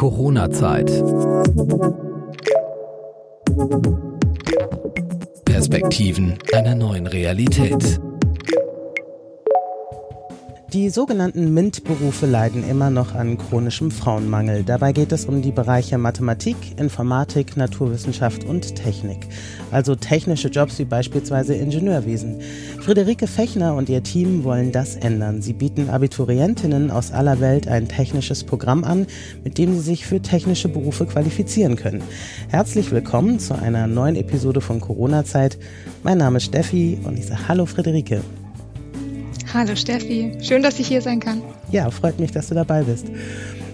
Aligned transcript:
Corona-Zeit. 0.00 0.86
Perspektiven 5.44 6.38
einer 6.54 6.74
neuen 6.74 7.06
Realität. 7.06 8.00
Die 10.72 10.88
sogenannten 10.88 11.52
MINT-Berufe 11.52 12.26
leiden 12.26 12.62
immer 12.68 12.90
noch 12.90 13.16
an 13.16 13.36
chronischem 13.38 13.90
Frauenmangel. 13.90 14.62
Dabei 14.62 14.92
geht 14.92 15.10
es 15.10 15.24
um 15.24 15.42
die 15.42 15.50
Bereiche 15.50 15.98
Mathematik, 15.98 16.54
Informatik, 16.78 17.56
Naturwissenschaft 17.56 18.44
und 18.44 18.76
Technik. 18.76 19.26
Also 19.72 19.96
technische 19.96 20.46
Jobs 20.46 20.78
wie 20.78 20.84
beispielsweise 20.84 21.54
Ingenieurwesen. 21.54 22.40
Friederike 22.78 23.26
Fechner 23.26 23.74
und 23.74 23.88
ihr 23.88 24.04
Team 24.04 24.44
wollen 24.44 24.70
das 24.70 24.94
ändern. 24.94 25.42
Sie 25.42 25.54
bieten 25.54 25.90
Abiturientinnen 25.90 26.92
aus 26.92 27.10
aller 27.10 27.40
Welt 27.40 27.66
ein 27.66 27.88
technisches 27.88 28.44
Programm 28.44 28.84
an, 28.84 29.08
mit 29.42 29.58
dem 29.58 29.74
sie 29.74 29.80
sich 29.80 30.06
für 30.06 30.22
technische 30.22 30.68
Berufe 30.68 31.04
qualifizieren 31.04 31.74
können. 31.74 32.02
Herzlich 32.48 32.92
willkommen 32.92 33.40
zu 33.40 33.58
einer 33.58 33.88
neuen 33.88 34.14
Episode 34.14 34.60
von 34.60 34.80
Corona-Zeit. 34.80 35.58
Mein 36.04 36.18
Name 36.18 36.36
ist 36.36 36.44
Steffi 36.44 37.00
und 37.02 37.18
ich 37.18 37.26
sage 37.26 37.48
Hallo 37.48 37.66
Friederike. 37.66 38.20
Hallo 39.52 39.74
Steffi, 39.74 40.32
schön, 40.42 40.62
dass 40.62 40.78
ich 40.78 40.86
hier 40.86 41.02
sein 41.02 41.18
kann. 41.18 41.42
Ja, 41.72 41.90
freut 41.90 42.20
mich, 42.20 42.30
dass 42.30 42.48
du 42.48 42.54
dabei 42.54 42.84
bist. 42.84 43.06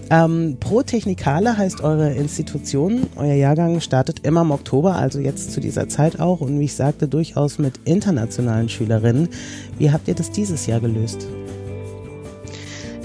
Ähm, 0.09 0.57
Pro 0.59 0.81
Technikale 0.81 1.55
heißt 1.55 1.81
eure 1.81 2.13
Institution. 2.13 3.07
Euer 3.15 3.35
Jahrgang 3.35 3.79
startet 3.79 4.25
immer 4.25 4.41
im 4.41 4.51
Oktober, 4.51 4.95
also 4.95 5.19
jetzt 5.19 5.51
zu 5.51 5.59
dieser 5.59 5.87
Zeit 5.87 6.19
auch 6.19 6.41
und 6.41 6.59
wie 6.59 6.65
ich 6.65 6.73
sagte, 6.73 7.07
durchaus 7.07 7.59
mit 7.59 7.73
internationalen 7.85 8.69
Schülerinnen. 8.69 9.29
Wie 9.77 9.91
habt 9.91 10.07
ihr 10.07 10.15
das 10.15 10.31
dieses 10.31 10.65
Jahr 10.65 10.79
gelöst? 10.79 11.27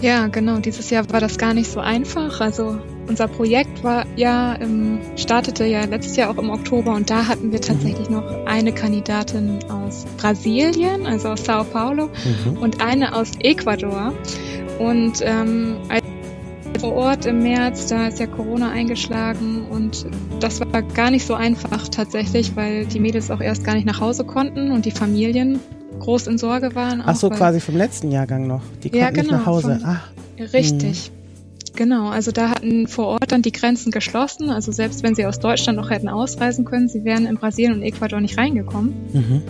Ja, 0.01 0.27
genau. 0.29 0.59
Dieses 0.59 0.91
Jahr 0.91 1.09
war 1.13 1.21
das 1.21 1.39
gar 1.39 1.55
nicht 1.55 1.71
so 1.71 1.79
einfach. 1.79 2.41
Also 2.41 2.79
unser 3.07 3.29
Projekt 3.29 3.85
war 3.85 4.05
ja, 4.17 4.59
ähm, 4.61 4.99
startete 5.17 5.65
ja 5.65 5.85
letztes 5.85 6.17
Jahr 6.17 6.31
auch 6.31 6.39
im 6.39 6.51
Oktober 6.51 6.95
und 6.95 7.11
da 7.11 7.29
hatten 7.29 7.53
wir 7.53 7.61
tatsächlich 7.61 8.09
noch 8.09 8.25
eine 8.47 8.73
Kandidatin 8.73 9.59
aus 9.93 10.07
Brasilien, 10.17 11.07
also 11.07 11.29
aus 11.29 11.45
Sao 11.45 11.65
Paulo 11.65 12.09
mhm. 12.47 12.57
und 12.59 12.83
eine 12.83 13.15
aus 13.15 13.33
Ecuador. 13.41 14.13
Und 14.79 15.21
ähm, 15.21 15.77
vor 16.81 16.95
Ort 16.95 17.27
im 17.27 17.43
März, 17.43 17.87
da 17.89 18.09
ist 18.09 18.19
ja 18.19 18.27
Corona 18.27 18.71
eingeschlagen 18.71 19.67
und 19.71 20.07
das 20.41 20.61
war 20.61 20.83
gar 20.83 21.11
nicht 21.11 21.27
so 21.27 21.35
einfach 21.35 21.89
tatsächlich, 21.89 22.57
weil 22.57 22.87
die 22.87 22.99
Mädels 22.99 23.31
auch 23.31 23.41
erst 23.41 23.65
gar 23.65 23.75
nicht 23.75 23.87
nach 23.87 24.01
Hause 24.01 24.25
konnten 24.25 24.73
und 24.73 24.85
die 24.85 24.91
Familien 24.91 25.61
groß 26.01 26.27
in 26.27 26.39
Sorge 26.39 26.75
waren. 26.75 27.03
Ach 27.05 27.15
so, 27.15 27.31
quasi 27.31 27.61
vom 27.61 27.77
letzten 27.77 28.11
Jahrgang 28.11 28.47
noch. 28.47 28.63
Die 28.83 28.91
konnten 28.91 29.05
ja, 29.05 29.11
genau, 29.11 29.23
nicht 29.23 29.33
nach 29.33 29.47
Hause. 29.47 29.79
Vom, 29.81 29.89
Ach. 29.89 30.09
Richtig. 30.53 31.07
Hm. 31.07 31.23
Genau, 31.75 32.09
also 32.09 32.33
da 32.33 32.51
hatten 32.51 32.87
vor 32.87 33.07
Ort 33.07 33.33
dann 33.33 33.43
die 33.43 33.53
Grenzen 33.53 33.93
geschlossen. 33.93 34.51
Also 34.51 34.73
selbst 34.73 35.03
wenn 35.03 35.15
sie 35.15 35.25
aus 35.27 35.39
Deutschland 35.39 35.79
noch 35.79 35.91
hätten 35.91 36.09
ausreisen 36.09 36.65
können, 36.65 36.89
sie 36.89 37.05
wären 37.05 37.27
in 37.27 37.37
Brasilien 37.37 37.75
und 37.75 37.83
Ecuador 37.83 38.21
nicht 38.21 38.37
reingekommen. 38.37 38.93
Mhm. 39.13 39.43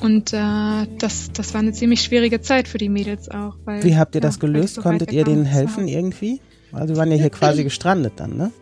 Und 0.00 0.32
äh, 0.32 0.86
das, 0.98 1.30
das 1.32 1.52
war 1.52 1.60
eine 1.60 1.72
ziemlich 1.72 2.02
schwierige 2.02 2.40
Zeit 2.40 2.68
für 2.68 2.78
die 2.78 2.88
Mädels 2.88 3.28
auch. 3.28 3.56
Weil, 3.64 3.82
Wie 3.84 3.96
habt 3.96 4.14
ihr 4.14 4.20
ja, 4.20 4.26
das 4.26 4.40
gelöst? 4.40 4.76
So 4.76 4.82
Konntet 4.82 5.12
ihr 5.12 5.24
denen 5.24 5.44
helfen 5.44 5.88
irgendwie? 5.88 6.40
Also 6.72 6.94
wir 6.94 6.96
waren 6.98 7.10
ja 7.10 7.18
hier 7.18 7.30
quasi 7.30 7.64
gestrandet 7.64 8.14
dann, 8.16 8.36
ne? 8.36 8.52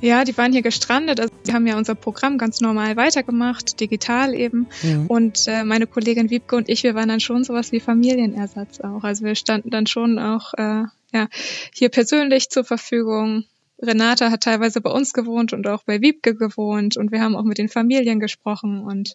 Ja, 0.00 0.24
die 0.24 0.36
waren 0.38 0.52
hier 0.52 0.62
gestrandet. 0.62 1.20
Also 1.20 1.32
wir 1.44 1.54
haben 1.54 1.66
ja 1.66 1.76
unser 1.76 1.94
Programm 1.94 2.38
ganz 2.38 2.60
normal 2.60 2.96
weitergemacht, 2.96 3.80
digital 3.80 4.34
eben. 4.34 4.68
Mhm. 4.82 5.06
Und 5.08 5.46
äh, 5.48 5.64
meine 5.64 5.86
Kollegin 5.86 6.30
Wiebke 6.30 6.56
und 6.56 6.68
ich, 6.68 6.84
wir 6.84 6.94
waren 6.94 7.08
dann 7.08 7.20
schon 7.20 7.42
sowas 7.42 7.72
wie 7.72 7.80
Familienersatz 7.80 8.80
auch. 8.80 9.02
Also 9.02 9.24
wir 9.24 9.34
standen 9.34 9.70
dann 9.70 9.86
schon 9.86 10.18
auch 10.18 10.54
äh, 10.54 10.84
ja, 11.12 11.28
hier 11.72 11.88
persönlich 11.88 12.48
zur 12.48 12.64
Verfügung. 12.64 13.44
Renata 13.80 14.30
hat 14.30 14.42
teilweise 14.42 14.80
bei 14.80 14.90
uns 14.90 15.12
gewohnt 15.12 15.52
und 15.52 15.66
auch 15.66 15.84
bei 15.84 16.00
Wiebke 16.00 16.34
gewohnt 16.34 16.96
und 16.96 17.12
wir 17.12 17.20
haben 17.20 17.36
auch 17.36 17.44
mit 17.44 17.58
den 17.58 17.68
Familien 17.68 18.18
gesprochen 18.18 18.80
und 18.80 19.14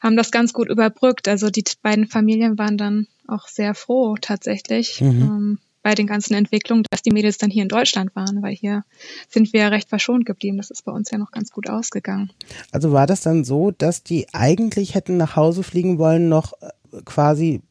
haben 0.00 0.16
das 0.16 0.30
ganz 0.30 0.52
gut 0.52 0.68
überbrückt. 0.68 1.28
Also 1.28 1.50
die 1.50 1.64
beiden 1.82 2.06
Familien 2.06 2.58
waren 2.58 2.78
dann 2.78 3.06
auch 3.26 3.48
sehr 3.48 3.74
froh 3.74 4.16
tatsächlich. 4.20 5.00
Mhm. 5.00 5.08
Ähm, 5.08 5.58
bei 5.82 5.94
den 5.94 6.06
ganzen 6.06 6.34
Entwicklungen, 6.34 6.84
dass 6.90 7.02
die 7.02 7.10
Mädels 7.10 7.38
dann 7.38 7.50
hier 7.50 7.64
in 7.64 7.68
Deutschland 7.68 8.14
waren, 8.14 8.40
weil 8.42 8.54
hier 8.54 8.84
sind 9.28 9.52
wir 9.52 9.62
ja 9.62 9.68
recht 9.68 9.88
verschont 9.88 10.24
geblieben. 10.24 10.56
Das 10.56 10.70
ist 10.70 10.84
bei 10.84 10.92
uns 10.92 11.10
ja 11.10 11.18
noch 11.18 11.32
ganz 11.32 11.50
gut 11.50 11.68
ausgegangen. 11.68 12.30
Also 12.70 12.92
war 12.92 13.06
das 13.06 13.22
dann 13.22 13.44
so, 13.44 13.72
dass 13.72 14.02
die 14.02 14.26
eigentlich 14.32 14.94
hätten 14.94 15.16
nach 15.16 15.36
Hause 15.36 15.62
fliegen 15.62 15.98
wollen, 15.98 16.28
noch 16.28 16.52
äh, 16.62 16.68
quasi 17.04 17.62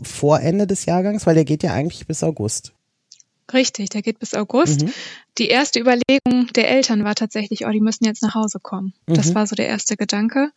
vor 0.00 0.40
Ende 0.40 0.66
des 0.66 0.86
Jahrgangs, 0.86 1.26
weil 1.26 1.34
der 1.34 1.44
geht 1.44 1.62
ja 1.62 1.72
eigentlich 1.72 2.06
bis 2.06 2.22
August. 2.22 2.72
Richtig, 3.52 3.90
der 3.90 4.02
geht 4.02 4.18
bis 4.18 4.34
August. 4.34 4.82
Mhm. 4.82 4.92
Die 5.38 5.48
erste 5.48 5.80
Überlegung 5.80 6.46
der 6.54 6.70
Eltern 6.70 7.04
war 7.04 7.14
tatsächlich, 7.14 7.66
oh, 7.66 7.70
die 7.70 7.80
müssen 7.80 8.04
jetzt 8.04 8.22
nach 8.22 8.34
Hause 8.34 8.58
kommen. 8.60 8.94
Mhm. 9.06 9.14
Das 9.14 9.34
war 9.34 9.46
so 9.46 9.54
der 9.54 9.68
erste 9.68 9.96
Gedanke. 9.96 10.50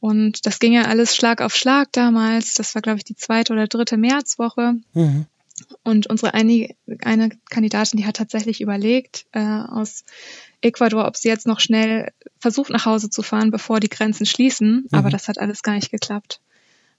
Und 0.00 0.44
das 0.46 0.58
ging 0.58 0.72
ja 0.72 0.82
alles 0.82 1.16
Schlag 1.16 1.40
auf 1.40 1.54
Schlag 1.54 1.90
damals. 1.92 2.54
Das 2.54 2.74
war, 2.74 2.82
glaube 2.82 2.98
ich, 2.98 3.04
die 3.04 3.16
zweite 3.16 3.52
oder 3.52 3.66
dritte 3.66 3.96
Märzwoche. 3.96 4.74
Mhm. 4.92 5.26
Und 5.82 6.06
unsere 6.06 6.34
eine, 6.34 6.74
eine 7.02 7.30
Kandidatin, 7.50 7.98
die 7.98 8.06
hat 8.06 8.16
tatsächlich 8.16 8.60
überlegt, 8.60 9.26
äh, 9.32 9.40
aus 9.40 10.04
Ecuador, 10.60 11.06
ob 11.06 11.16
sie 11.16 11.28
jetzt 11.28 11.46
noch 11.46 11.60
schnell 11.60 12.12
versucht, 12.38 12.70
nach 12.70 12.86
Hause 12.86 13.10
zu 13.10 13.22
fahren, 13.22 13.50
bevor 13.50 13.80
die 13.80 13.88
Grenzen 13.88 14.26
schließen. 14.26 14.86
Mhm. 14.90 14.98
Aber 14.98 15.10
das 15.10 15.28
hat 15.28 15.38
alles 15.38 15.62
gar 15.62 15.74
nicht 15.74 15.90
geklappt. 15.90 16.40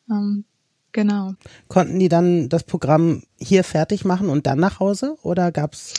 Ähm, 0.09 0.43
genau. 0.91 1.33
Konnten 1.67 1.99
die 1.99 2.09
dann 2.09 2.49
das 2.49 2.63
Programm 2.63 3.23
hier 3.37 3.63
fertig 3.63 4.05
machen 4.05 4.29
und 4.29 4.47
dann 4.47 4.59
nach 4.59 4.79
Hause? 4.79 5.17
Oder 5.23 5.51
gab's 5.51 5.93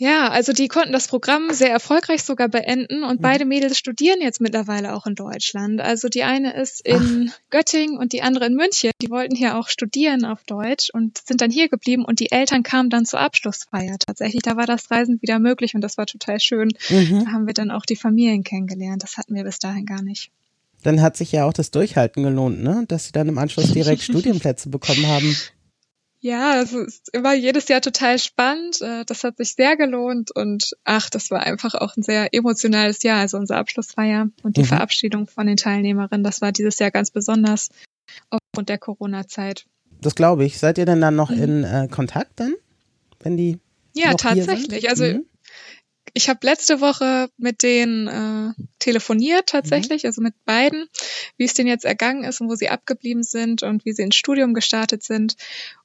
ja, 0.00 0.30
also 0.30 0.54
die 0.54 0.68
konnten 0.68 0.94
das 0.94 1.08
Programm 1.08 1.52
sehr 1.52 1.70
erfolgreich 1.70 2.22
sogar 2.22 2.48
beenden 2.48 3.04
und 3.04 3.18
mhm. 3.18 3.22
beide 3.22 3.44
Mädels 3.44 3.76
studieren 3.76 4.22
jetzt 4.22 4.40
mittlerweile 4.40 4.94
auch 4.94 5.06
in 5.06 5.14
Deutschland. 5.14 5.82
Also 5.82 6.08
die 6.08 6.22
eine 6.22 6.54
ist 6.54 6.80
in 6.80 7.30
Ach. 7.30 7.38
Göttingen 7.50 7.98
und 7.98 8.14
die 8.14 8.22
andere 8.22 8.46
in 8.46 8.54
München. 8.54 8.92
Die 9.02 9.10
wollten 9.10 9.36
hier 9.36 9.58
auch 9.58 9.68
studieren 9.68 10.24
auf 10.24 10.42
Deutsch 10.44 10.88
und 10.90 11.18
sind 11.18 11.42
dann 11.42 11.50
hier 11.50 11.68
geblieben 11.68 12.06
und 12.06 12.18
die 12.18 12.32
Eltern 12.32 12.62
kamen 12.62 12.88
dann 12.88 13.04
zur 13.04 13.20
Abschlussfeier. 13.20 13.98
Tatsächlich, 13.98 14.40
da 14.40 14.56
war 14.56 14.64
das 14.64 14.90
Reisen 14.90 15.20
wieder 15.20 15.38
möglich 15.38 15.74
und 15.74 15.82
das 15.82 15.98
war 15.98 16.06
total 16.06 16.40
schön. 16.40 16.72
Mhm. 16.88 17.26
Da 17.26 17.32
haben 17.32 17.46
wir 17.46 17.52
dann 17.52 17.70
auch 17.70 17.84
die 17.84 17.96
Familien 17.96 18.42
kennengelernt. 18.42 19.02
Das 19.02 19.18
hatten 19.18 19.34
wir 19.34 19.44
bis 19.44 19.58
dahin 19.58 19.84
gar 19.84 20.00
nicht. 20.00 20.30
Dann 20.82 21.02
hat 21.02 21.16
sich 21.16 21.32
ja 21.32 21.44
auch 21.44 21.52
das 21.52 21.70
Durchhalten 21.70 22.22
gelohnt, 22.22 22.62
ne? 22.62 22.84
Dass 22.88 23.06
sie 23.06 23.12
dann 23.12 23.28
im 23.28 23.38
Anschluss 23.38 23.72
direkt 23.72 24.02
Studienplätze 24.02 24.68
bekommen 24.68 25.06
haben. 25.06 25.36
Ja, 26.22 26.60
es 26.60 26.72
ist 26.74 27.08
immer 27.14 27.34
jedes 27.34 27.68
Jahr 27.68 27.80
total 27.80 28.18
spannend. 28.18 28.82
Äh, 28.82 29.04
das 29.06 29.24
hat 29.24 29.38
sich 29.38 29.54
sehr 29.54 29.76
gelohnt 29.76 30.30
und 30.30 30.76
ach, 30.84 31.08
das 31.08 31.30
war 31.30 31.40
einfach 31.40 31.74
auch 31.74 31.96
ein 31.96 32.02
sehr 32.02 32.34
emotionales 32.34 33.02
Jahr. 33.02 33.20
Also 33.20 33.38
unsere 33.38 33.58
Abschlussfeier 33.58 34.28
und 34.42 34.56
die 34.58 34.62
mhm. 34.62 34.66
Verabschiedung 34.66 35.26
von 35.26 35.46
den 35.46 35.56
Teilnehmerinnen, 35.56 36.22
das 36.22 36.42
war 36.42 36.52
dieses 36.52 36.78
Jahr 36.78 36.90
ganz 36.90 37.10
besonders 37.10 37.70
aufgrund 38.28 38.68
der 38.68 38.78
Corona-Zeit. 38.78 39.66
Das 40.02 40.14
glaube 40.14 40.44
ich. 40.44 40.58
Seid 40.58 40.76
ihr 40.76 40.86
denn 40.86 41.00
dann 41.00 41.16
noch 41.16 41.30
mhm. 41.30 41.42
in 41.42 41.64
äh, 41.64 41.88
Kontakt 41.90 42.38
dann, 42.38 42.54
wenn 43.20 43.38
die? 43.38 43.58
Ja, 43.94 44.12
tatsächlich. 44.14 44.90
Also 44.90 45.04
mhm 45.04 45.24
ich 46.14 46.28
habe 46.28 46.40
letzte 46.42 46.80
Woche 46.80 47.30
mit 47.36 47.62
denen 47.62 48.06
äh, 48.08 48.62
telefoniert 48.78 49.48
tatsächlich, 49.48 50.02
mhm. 50.04 50.08
also 50.08 50.22
mit 50.22 50.34
beiden, 50.44 50.86
wie 51.36 51.44
es 51.44 51.54
denen 51.54 51.68
jetzt 51.68 51.84
ergangen 51.84 52.24
ist 52.24 52.40
und 52.40 52.48
wo 52.48 52.54
sie 52.54 52.68
abgeblieben 52.68 53.22
sind 53.22 53.62
und 53.62 53.84
wie 53.84 53.92
sie 53.92 54.02
ins 54.02 54.16
Studium 54.16 54.54
gestartet 54.54 55.02
sind. 55.02 55.36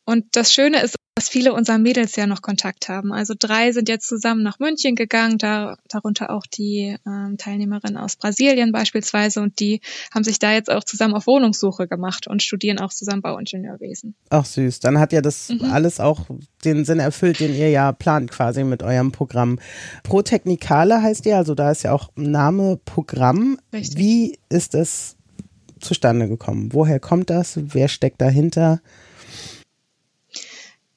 Und 0.04 0.36
das 0.36 0.54
Schöne 0.54 0.82
ist, 0.82 0.96
dass 1.16 1.30
viele 1.30 1.54
unserer 1.54 1.78
Mädels 1.78 2.18
ja 2.18 2.28
noch 2.28 2.42
Kontakt 2.42 2.90
haben. 2.90 3.14
Also 3.14 3.36
drei 3.40 3.72
sind 3.72 3.88
jetzt 3.88 4.06
zusammen 4.06 4.44
nach 4.44 4.60
München 4.60 4.96
gegangen, 4.96 5.38
da, 5.38 5.78
darunter 5.88 6.30
auch 6.30 6.46
die 6.46 6.98
ähm, 7.08 7.38
Teilnehmerin 7.38 7.96
aus 7.96 8.18
Brasilien 8.18 8.74
beispielsweise. 8.74 9.40
Und 9.40 9.62
die 9.62 9.80
haben 10.14 10.26
sich 10.26 10.40
da 10.40 10.52
jetzt 10.52 10.70
auch 10.70 10.84
zusammen 10.84 11.14
auf 11.14 11.26
Wohnungssuche 11.26 11.88
gemacht 11.88 12.28
und 12.28 12.44
studieren 12.44 12.80
auch 12.80 12.92
zusammen 12.92 13.22
Bauingenieurwesen. 13.22 14.14
Ach 14.30 14.44
süß, 14.44 14.82
dann 14.82 15.00
hat 15.00 15.14
ja 15.14 15.22
das 15.22 15.48
mhm. 15.48 15.72
alles 15.72 16.02
auch 16.02 16.26
den 16.66 16.84
Sinn 16.84 17.00
erfüllt, 17.00 17.40
den 17.40 17.56
ihr 17.56 17.70
ja 17.70 17.94
plant 17.94 18.30
quasi 18.30 18.66
mit 18.66 18.84
eurem 18.84 19.14
Programm. 19.14 19.60
Pro 20.04 20.22
Technikale 20.22 21.02
heißt 21.02 21.26
ihr, 21.28 21.38
also 21.38 21.56
da 21.56 21.72
ist 21.72 21.84
ja 21.84 21.94
auch 21.94 22.10
Name 22.18 22.78
Programm. 22.84 23.58
Richtig. 23.72 23.98
Wie 23.98 24.40
ist 24.50 24.76
es 24.76 25.16
zustande 25.80 26.28
gekommen? 26.28 26.74
Woher 26.74 27.00
kommt 27.00 27.30
das? 27.30 27.58
Wer 27.58 27.88
steckt 27.88 28.20
dahinter? 28.20 28.82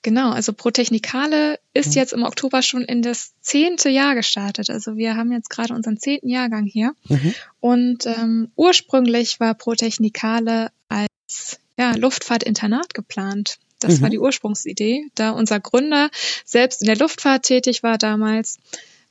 Genau, 0.09 0.31
also 0.31 0.55
Pro 0.55 0.71
Technikale 0.71 1.61
ist 1.75 1.89
mhm. 1.89 1.93
jetzt 1.97 2.15
im 2.15 2.23
Oktober 2.23 2.63
schon 2.63 2.81
in 2.81 3.03
das 3.03 3.35
zehnte 3.43 3.91
Jahr 3.91 4.15
gestartet. 4.15 4.71
Also 4.71 4.97
wir 4.97 5.17
haben 5.17 5.31
jetzt 5.33 5.51
gerade 5.51 5.75
unseren 5.75 5.99
zehnten 5.99 6.31
Jahrgang 6.31 6.65
hier. 6.65 6.95
Mhm. 7.11 7.35
Und 7.61 8.07
ähm, 8.07 8.51
ursprünglich 8.57 9.39
war 9.39 9.53
Pro 9.53 9.75
Technikale 9.75 10.71
als 10.89 11.61
ja, 11.77 11.95
Luftfahrtinternat 11.95 12.95
geplant. 12.95 13.59
Das 13.81 13.99
mhm. 13.99 14.03
war 14.05 14.09
die 14.09 14.19
Ursprungsidee, 14.19 15.11
da 15.15 15.33
unser 15.33 15.61
Gründer 15.61 16.09
selbst 16.47 16.81
in 16.81 16.87
der 16.87 16.97
Luftfahrt 16.97 17.43
tätig 17.43 17.83
war 17.83 17.99
damals 17.99 18.57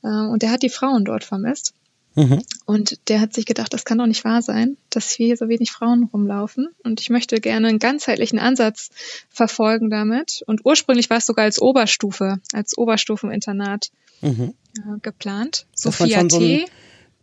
äh, 0.02 0.08
und 0.08 0.42
der 0.42 0.50
hat 0.50 0.64
die 0.64 0.68
Frauen 0.68 1.04
dort 1.04 1.22
vermisst. 1.22 1.74
Mhm. 2.18 2.42
Und 2.66 2.98
der 3.08 3.20
hat 3.20 3.32
sich 3.32 3.46
gedacht, 3.46 3.72
das 3.72 3.84
kann 3.84 3.98
doch 3.98 4.06
nicht 4.06 4.24
wahr 4.24 4.42
sein, 4.42 4.76
dass 4.90 5.10
hier 5.10 5.36
so 5.36 5.48
wenig 5.48 5.70
Frauen 5.70 6.08
rumlaufen. 6.12 6.68
Und 6.82 7.00
ich 7.00 7.10
möchte 7.10 7.40
gerne 7.40 7.68
einen 7.68 7.78
ganzheitlichen 7.78 8.40
Ansatz 8.40 8.90
verfolgen 9.30 9.88
damit. 9.88 10.42
Und 10.46 10.64
ursprünglich 10.64 11.10
war 11.10 11.18
es 11.18 11.26
sogar 11.26 11.44
als 11.44 11.62
Oberstufe, 11.62 12.38
als 12.52 12.76
Oberstufeninternat 12.76 13.92
mhm. 14.20 14.54
äh, 14.78 14.98
geplant. 15.00 15.66
Sophia 15.72 16.24
T. 16.24 16.66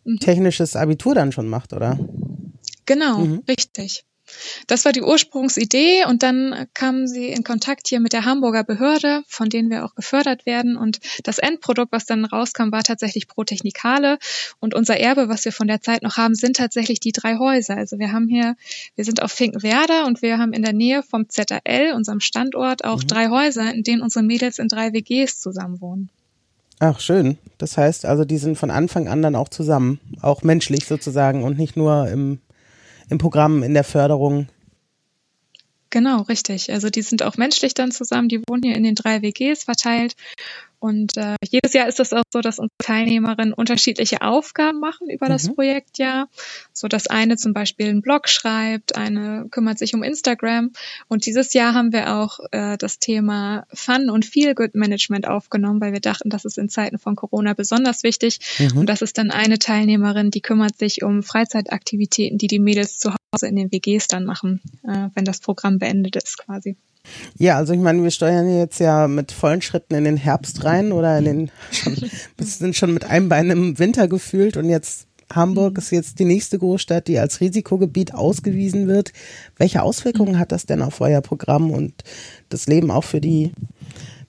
So 0.05 0.11
mhm. 0.11 0.19
technisches 0.19 0.77
Abitur 0.77 1.13
dann 1.13 1.33
schon 1.33 1.49
macht, 1.49 1.73
oder? 1.73 1.99
Genau, 2.85 3.19
mhm. 3.19 3.43
richtig. 3.49 4.05
Das 4.67 4.85
war 4.85 4.91
die 4.91 5.01
Ursprungsidee 5.01 6.05
und 6.05 6.23
dann 6.23 6.67
kamen 6.73 7.07
sie 7.07 7.29
in 7.29 7.43
Kontakt 7.43 7.87
hier 7.87 7.99
mit 7.99 8.13
der 8.13 8.25
Hamburger 8.25 8.63
Behörde, 8.63 9.23
von 9.27 9.49
denen 9.49 9.69
wir 9.69 9.85
auch 9.85 9.95
gefördert 9.95 10.45
werden. 10.45 10.77
Und 10.77 10.99
das 11.23 11.37
Endprodukt, 11.37 11.91
was 11.91 12.05
dann 12.05 12.25
rauskam, 12.25 12.71
war 12.71 12.83
tatsächlich 12.83 13.27
Pro 13.27 13.43
Technikale. 13.43 14.17
Und 14.59 14.73
unser 14.73 14.99
Erbe, 14.99 15.29
was 15.29 15.45
wir 15.45 15.51
von 15.51 15.67
der 15.67 15.81
Zeit 15.81 16.03
noch 16.03 16.17
haben, 16.17 16.35
sind 16.35 16.57
tatsächlich 16.57 16.99
die 16.99 17.11
drei 17.11 17.37
Häuser. 17.37 17.77
Also 17.77 17.99
wir 17.99 18.11
haben 18.11 18.27
hier, 18.27 18.55
wir 18.95 19.05
sind 19.05 19.21
auf 19.21 19.31
Finkenwerder 19.31 20.05
und 20.05 20.21
wir 20.21 20.37
haben 20.37 20.53
in 20.53 20.63
der 20.63 20.73
Nähe 20.73 21.03
vom 21.03 21.29
ZAL, 21.29 21.93
unserem 21.95 22.19
Standort, 22.19 22.83
auch 22.83 23.01
mhm. 23.01 23.07
drei 23.07 23.29
Häuser, 23.29 23.73
in 23.73 23.83
denen 23.83 24.01
unsere 24.01 24.23
Mädels 24.23 24.59
in 24.59 24.67
drei 24.67 24.93
WGs 24.93 25.39
zusammen 25.39 25.81
wohnen. 25.81 26.09
Ach, 26.79 26.99
schön. 26.99 27.37
Das 27.57 27.77
heißt 27.77 28.05
also, 28.05 28.25
die 28.25 28.37
sind 28.37 28.57
von 28.57 28.69
Anfang 28.69 29.07
an 29.07 29.21
dann 29.21 29.35
auch 29.35 29.49
zusammen, 29.49 29.99
auch 30.21 30.43
menschlich 30.43 30.85
sozusagen 30.85 31.43
und 31.43 31.57
nicht 31.57 31.77
nur 31.77 32.09
im 32.09 32.39
im 33.09 33.17
Programm, 33.17 33.63
in 33.63 33.73
der 33.73 33.83
Förderung. 33.83 34.47
Genau, 35.89 36.23
richtig. 36.23 36.71
Also 36.73 36.89
die 36.89 37.01
sind 37.01 37.23
auch 37.23 37.37
menschlich 37.37 37.73
dann 37.73 37.91
zusammen, 37.91 38.27
die 38.27 38.41
wohnen 38.49 38.63
hier 38.63 38.75
in 38.75 38.83
den 38.83 38.95
drei 38.95 39.21
WGs 39.21 39.63
verteilt 39.63 40.15
und 40.79 41.17
äh, 41.17 41.35
jedes 41.43 41.73
Jahr 41.73 41.87
ist 41.87 41.99
es 41.99 42.13
auch 42.13 42.23
so, 42.31 42.41
dass 42.41 42.59
unsere 42.59 42.77
Teilnehmerinnen 42.79 43.53
unterschiedliche 43.53 44.21
Aufgaben 44.21 44.79
machen 44.79 45.09
über 45.09 45.27
mhm. 45.27 45.31
das 45.31 45.53
Projektjahr. 45.53 46.29
So 46.73 46.87
dass 46.87 47.07
eine 47.07 47.37
zum 47.37 47.53
Beispiel 47.53 47.89
einen 47.89 48.01
Blog 48.01 48.27
schreibt, 48.29 48.95
eine 48.95 49.47
kümmert 49.49 49.79
sich 49.79 49.93
um 49.93 50.03
Instagram. 50.03 50.71
Und 51.07 51.25
dieses 51.25 51.53
Jahr 51.53 51.73
haben 51.73 51.93
wir 51.93 52.15
auch 52.15 52.39
äh, 52.51 52.77
das 52.77 52.99
Thema 52.99 53.65
Fun 53.73 54.09
und 54.09 54.25
Feel 54.25 54.55
Good 54.55 54.75
Management 54.75 55.27
aufgenommen, 55.27 55.81
weil 55.81 55.93
wir 55.93 56.01
dachten, 56.01 56.29
das 56.29 56.45
ist 56.45 56.57
in 56.57 56.69
Zeiten 56.69 56.99
von 56.99 57.15
Corona 57.15 57.53
besonders 57.53 58.03
wichtig. 58.03 58.39
Mhm. 58.59 58.77
Und 58.77 58.89
das 58.89 59.01
ist 59.01 59.17
dann 59.17 59.31
eine 59.31 59.59
Teilnehmerin, 59.59 60.31
die 60.31 60.41
kümmert 60.41 60.77
sich 60.77 61.03
um 61.03 61.23
Freizeitaktivitäten, 61.23 62.37
die 62.37 62.47
die 62.47 62.59
Mädels 62.59 62.99
zu 62.99 63.11
Hause 63.11 63.47
in 63.47 63.55
den 63.55 63.71
WGs 63.71 64.07
dann 64.07 64.25
machen, 64.25 64.61
äh, 64.83 65.09
wenn 65.13 65.25
das 65.25 65.39
Programm 65.39 65.79
beendet 65.79 66.15
ist 66.15 66.37
quasi. 66.37 66.75
Ja, 67.37 67.57
also 67.57 67.73
ich 67.73 67.79
meine, 67.79 68.01
wir 68.03 68.11
steuern 68.11 68.49
jetzt 68.57 68.79
ja 68.79 69.07
mit 69.07 69.31
vollen 69.31 69.61
Schritten 69.61 69.95
in 69.95 70.03
den 70.03 70.17
Herbst 70.17 70.63
rein 70.63 70.91
oder 70.91 71.17
in 71.17 71.25
den 71.25 71.51
schon, 71.71 71.95
sind 72.39 72.75
schon 72.75 72.93
mit 72.93 73.05
einem 73.05 73.29
Bein 73.29 73.49
im 73.49 73.79
Winter 73.79 74.07
gefühlt 74.07 74.57
und 74.57 74.69
jetzt 74.69 75.07
Hamburg 75.33 75.77
ist 75.77 75.91
jetzt 75.91 76.19
die 76.19 76.25
nächste 76.25 76.59
Großstadt, 76.59 77.07
die 77.07 77.19
als 77.19 77.41
Risikogebiet 77.41 78.13
ausgewiesen 78.13 78.87
wird. 78.87 79.11
Welche 79.57 79.81
Auswirkungen 79.81 80.37
hat 80.37 80.51
das 80.51 80.65
denn 80.65 80.81
auf 80.81 81.01
euer 81.01 81.21
Programm 81.21 81.71
und 81.71 81.93
das 82.49 82.67
Leben 82.67 82.91
auch 82.91 83.03
für 83.03 83.21
die 83.21 83.51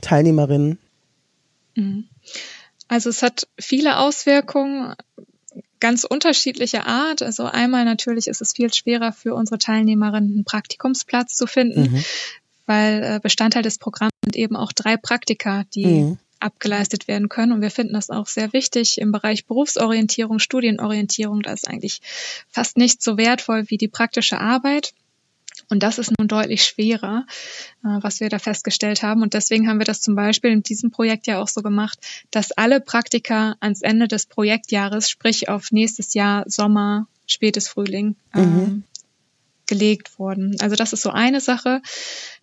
Teilnehmerinnen? 0.01 0.79
Mhm. 1.75 2.05
Also 2.89 3.11
es 3.11 3.23
hat 3.23 3.47
viele 3.59 3.99
Auswirkungen 3.99 4.95
ganz 5.81 6.05
unterschiedlicher 6.05 6.87
Art. 6.87 7.23
Also 7.23 7.45
einmal 7.45 7.85
natürlich 7.85 8.27
ist 8.29 8.41
es 8.41 8.53
viel 8.53 8.73
schwerer 8.73 9.13
für 9.13 9.35
unsere 9.35 9.59
Teilnehmerinnen, 9.59 10.33
einen 10.33 10.45
Praktikumsplatz 10.45 11.35
zu 11.35 11.47
finden. 11.47 11.93
Mhm 11.93 12.05
weil 12.67 13.03
äh, 13.03 13.21
Bestandteil 13.23 13.63
des 13.63 13.79
Programms 13.79 14.13
sind 14.25 14.37
eben 14.37 14.57
auch 14.57 14.73
drei 14.73 14.97
Praktika, 14.97 15.65
die 15.75 15.87
mhm. 15.87 16.19
abgeleistet 16.41 17.09
werden 17.09 17.29
können. 17.29 17.53
Und 17.53 17.63
wir 17.63 17.71
finden 17.71 17.95
das 17.95 18.11
auch 18.11 18.27
sehr 18.27 18.53
wichtig 18.53 18.99
im 18.99 19.13
Bereich 19.13 19.47
Berufsorientierung, 19.47 20.39
Studienorientierung. 20.39 21.43
Da 21.43 21.53
ist 21.53 21.69
eigentlich 21.69 22.01
fast 22.49 22.77
nicht 22.77 23.03
so 23.03 23.17
wertvoll 23.17 23.65
wie 23.69 23.79
die 23.79 23.89
praktische 23.89 24.41
Arbeit. 24.41 24.93
Und 25.69 25.83
das 25.83 25.99
ist 25.99 26.13
nun 26.19 26.29
deutlich 26.29 26.65
schwerer, 26.65 27.27
äh, 27.83 27.99
was 28.01 28.21
wir 28.21 28.29
da 28.29 28.39
festgestellt 28.39 29.03
haben. 29.03 29.23
Und 29.23 29.35
deswegen 29.35 29.69
haben 29.69 29.79
wir 29.79 29.87
das 29.87 30.01
zum 30.01 30.15
Beispiel 30.15 30.51
in 30.51 30.63
diesem 30.63 30.91
Projekt 30.91 31.27
ja 31.27 31.41
auch 31.41 31.49
so 31.49 31.63
gemacht, 31.63 31.99
dass 32.31 32.53
alle 32.53 32.81
Praktika 32.81 33.57
ans 33.61 33.83
Ende 33.83 34.07
des 34.07 34.27
Projektjahres, 34.27 35.11
sprich 35.11 35.49
auf 35.49 35.73
nächstes 35.73 36.15
Jahr 36.15 36.45
Sommer, 36.47 37.09
spätes 37.27 37.69
Frühling, 37.69 38.17
mhm. 38.35 38.43
ähm, 38.43 38.85
gelegt 39.67 40.19
wurden. 40.19 40.57
Also 40.61 40.77
das 40.77 40.93
ist 40.93 41.03
so 41.03 41.11
eine 41.11 41.41
Sache. 41.41 41.83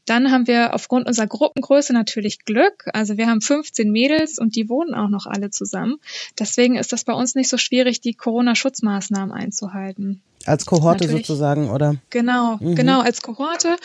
Dann 0.05 0.31
haben 0.31 0.47
wir 0.47 0.73
aufgrund 0.73 1.07
unserer 1.07 1.27
Gruppengröße 1.27 1.93
natürlich 1.93 2.45
Glück. 2.45 2.85
Also 2.93 3.17
wir 3.17 3.27
haben 3.27 3.41
15 3.41 3.91
Mädels 3.91 4.37
und 4.37 4.55
die 4.55 4.69
wohnen 4.69 4.93
auch 4.93 5.09
noch 5.09 5.25
alle 5.25 5.49
zusammen. 5.49 5.97
Deswegen 6.37 6.75
ist 6.75 6.91
das 6.91 7.03
bei 7.03 7.13
uns 7.13 7.35
nicht 7.35 7.49
so 7.49 7.57
schwierig, 7.57 8.01
die 8.01 8.13
Corona-Schutzmaßnahmen 8.13 9.31
einzuhalten. 9.33 10.21
Als 10.45 10.65
Kohorte 10.65 11.05
Natürlich. 11.05 11.25
sozusagen, 11.25 11.69
oder? 11.69 11.95
Genau, 12.09 12.57
mhm. 12.59 12.75
genau, 12.75 13.01
als 13.01 13.21
Kohorte. 13.21 13.77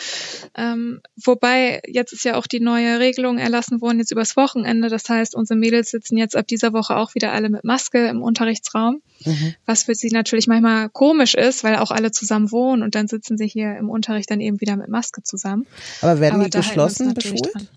Ähm, 0.57 1.01
wobei 1.23 1.81
jetzt 1.87 2.11
ist 2.11 2.25
ja 2.25 2.35
auch 2.35 2.47
die 2.47 2.59
neue 2.59 2.99
Regelung 2.99 3.37
erlassen 3.37 3.81
worden, 3.81 3.99
jetzt 3.99 4.11
übers 4.11 4.35
Wochenende. 4.35 4.89
Das 4.89 5.07
heißt, 5.07 5.35
unsere 5.35 5.57
Mädels 5.57 5.91
sitzen 5.91 6.17
jetzt 6.17 6.35
ab 6.35 6.47
dieser 6.47 6.73
Woche 6.73 6.97
auch 6.97 7.15
wieder 7.15 7.31
alle 7.31 7.49
mit 7.49 7.63
Maske 7.63 8.07
im 8.07 8.21
Unterrichtsraum, 8.21 9.01
mhm. 9.23 9.55
was 9.65 9.83
für 9.83 9.95
sie 9.95 10.09
natürlich 10.09 10.47
manchmal 10.47 10.89
komisch 10.89 11.33
ist, 11.33 11.63
weil 11.63 11.77
auch 11.77 11.91
alle 11.91 12.11
zusammen 12.11 12.51
wohnen 12.51 12.83
und 12.83 12.93
dann 12.93 13.07
sitzen 13.07 13.37
sie 13.37 13.47
hier 13.47 13.77
im 13.77 13.89
Unterricht 13.89 14.29
dann 14.29 14.41
eben 14.41 14.59
wieder 14.59 14.75
mit 14.75 14.89
Maske 14.89 15.23
zusammen. 15.23 15.65
Aber 16.01 16.08
werden 16.19 16.41
Aber 16.41 16.49
die 16.49 16.57
geschlossen 16.57 17.13
beschult? 17.13 17.53
Dran. 17.53 17.67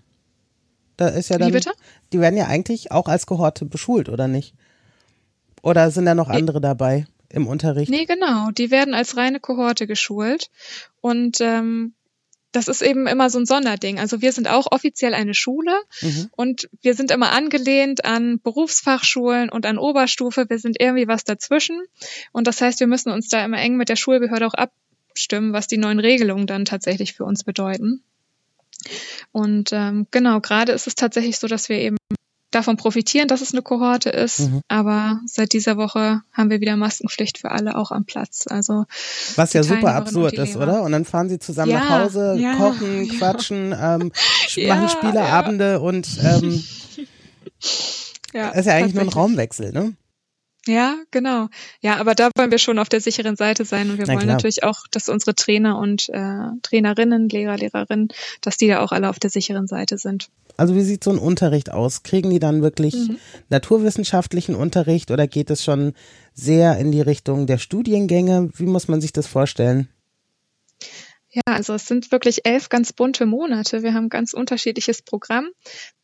Da 0.97 1.07
ist 1.09 1.29
ja 1.29 1.37
dann? 1.37 1.51
Die 2.11 2.19
werden 2.19 2.37
ja 2.37 2.47
eigentlich 2.47 2.91
auch 2.91 3.07
als 3.07 3.25
Kohorte 3.25 3.65
beschult, 3.65 4.09
oder 4.09 4.27
nicht? 4.27 4.53
Oder 5.61 5.91
sind 5.91 6.05
da 6.05 6.15
noch 6.15 6.29
andere 6.29 6.61
dabei? 6.61 7.05
im 7.33 7.47
Unterricht? 7.47 7.89
Nee, 7.89 8.05
genau. 8.05 8.51
Die 8.51 8.71
werden 8.71 8.93
als 8.93 9.17
reine 9.17 9.39
Kohorte 9.39 9.87
geschult. 9.87 10.49
Und 11.01 11.41
ähm, 11.41 11.95
das 12.51 12.67
ist 12.67 12.83
eben 12.83 13.07
immer 13.07 13.31
so 13.31 13.39
ein 13.39 13.47
Sonderding. 13.47 13.99
Also 13.99 14.21
wir 14.21 14.31
sind 14.31 14.47
auch 14.47 14.71
offiziell 14.71 15.15
eine 15.15 15.33
Schule 15.33 15.73
mhm. 16.01 16.29
und 16.35 16.69
wir 16.81 16.93
sind 16.93 17.09
immer 17.09 17.31
angelehnt 17.31 18.05
an 18.05 18.39
Berufsfachschulen 18.41 19.49
und 19.49 19.65
an 19.65 19.79
Oberstufe. 19.79 20.45
Wir 20.47 20.59
sind 20.59 20.79
irgendwie 20.79 21.07
was 21.07 21.23
dazwischen. 21.23 21.81
Und 22.31 22.45
das 22.45 22.61
heißt, 22.61 22.79
wir 22.79 22.87
müssen 22.87 23.11
uns 23.11 23.27
da 23.27 23.43
immer 23.43 23.57
eng 23.57 23.75
mit 23.75 23.89
der 23.89 23.95
Schulbehörde 23.95 24.45
auch 24.45 24.53
abstimmen, 24.53 25.51
was 25.51 25.67
die 25.67 25.77
neuen 25.77 25.99
Regelungen 25.99 26.45
dann 26.45 26.65
tatsächlich 26.65 27.13
für 27.13 27.25
uns 27.25 27.43
bedeuten. 27.43 28.03
Und 29.31 29.71
ähm, 29.73 30.07
genau, 30.11 30.39
gerade 30.39 30.71
ist 30.71 30.87
es 30.87 30.95
tatsächlich 30.95 31.37
so, 31.37 31.47
dass 31.47 31.69
wir 31.69 31.77
eben 31.77 31.97
davon 32.53 32.77
profitieren, 32.77 33.27
dass 33.27 33.41
es 33.41 33.53
eine 33.53 33.61
Kohorte 33.61 34.09
ist. 34.09 34.41
Mhm. 34.41 34.61
Aber 34.67 35.19
seit 35.25 35.53
dieser 35.53 35.77
Woche 35.77 36.21
haben 36.31 36.49
wir 36.49 36.61
wieder 36.61 36.75
Maskenpflicht 36.75 37.39
für 37.39 37.51
alle 37.51 37.75
auch 37.75 37.91
am 37.91 38.05
Platz. 38.05 38.45
Also 38.47 38.85
was 39.35 39.53
ja 39.53 39.63
super 39.63 39.95
absurd 39.95 40.33
ist, 40.33 40.55
oder? 40.55 40.83
Und 40.83 40.91
dann 40.91 41.05
fahren 41.05 41.29
sie 41.29 41.39
zusammen 41.39 41.71
ja, 41.71 41.79
nach 41.79 42.03
Hause, 42.03 42.35
ja, 42.39 42.55
kochen, 42.55 43.05
ja. 43.05 43.13
quatschen, 43.17 43.75
ähm, 43.77 44.11
machen 44.67 44.89
Spieleabende 44.89 45.79
und 45.79 46.07
ähm, 46.21 46.63
ist 47.59 48.05
ja 48.33 48.73
eigentlich 48.73 48.93
nur 48.93 49.03
ein 49.03 49.09
Raumwechsel, 49.09 49.71
ne? 49.71 49.93
Ja, 50.65 50.95
genau. 51.11 51.49
Ja, 51.81 51.97
aber 51.97 52.15
da 52.15 52.29
wollen 52.37 52.51
wir 52.51 52.57
schon 52.57 52.79
auf 52.79 52.87
der 52.87 53.01
sicheren 53.01 53.35
Seite 53.35 53.65
sein 53.65 53.89
und 53.89 53.97
wir 53.97 54.05
Na 54.07 54.13
wollen 54.13 54.23
klar. 54.23 54.35
natürlich 54.35 54.63
auch, 54.63 54.87
dass 54.91 55.09
unsere 55.09 55.35
Trainer 55.35 55.77
und 55.77 56.07
äh, 56.09 56.37
Trainerinnen, 56.61 57.27
Lehrer, 57.27 57.57
Lehrerinnen, 57.57 58.07
dass 58.41 58.57
die 58.57 58.67
da 58.67 58.81
auch 58.81 58.93
alle 58.93 59.09
auf 59.09 59.19
der 59.19 59.29
sicheren 59.29 59.67
Seite 59.67 59.97
sind. 59.97 60.29
Also 60.55 60.75
wie 60.75 60.83
sieht 60.83 61.03
so 61.03 61.11
ein 61.11 61.17
Unterricht 61.17 61.71
aus? 61.71 62.03
Kriegen 62.03 62.29
die 62.29 62.39
dann 62.39 62.61
wirklich 62.61 62.93
mhm. 62.93 63.17
naturwissenschaftlichen 63.49 64.55
Unterricht 64.55 65.11
oder 65.11 65.27
geht 65.27 65.49
es 65.49 65.63
schon 65.63 65.93
sehr 66.33 66.77
in 66.77 66.91
die 66.91 67.01
Richtung 67.01 67.45
der 67.45 67.57
Studiengänge? 67.57 68.49
Wie 68.55 68.65
muss 68.65 68.87
man 68.87 69.01
sich 69.01 69.11
das 69.11 69.27
vorstellen? 69.27 69.89
Ja, 71.33 71.41
also 71.45 71.73
es 71.73 71.87
sind 71.87 72.11
wirklich 72.11 72.45
elf 72.45 72.69
ganz 72.69 72.93
bunte 72.93 73.25
Monate. 73.25 73.81
Wir 73.81 73.95
haben 73.95 74.05
ein 74.05 74.09
ganz 74.09 74.33
unterschiedliches 74.33 75.01
Programm. 75.01 75.49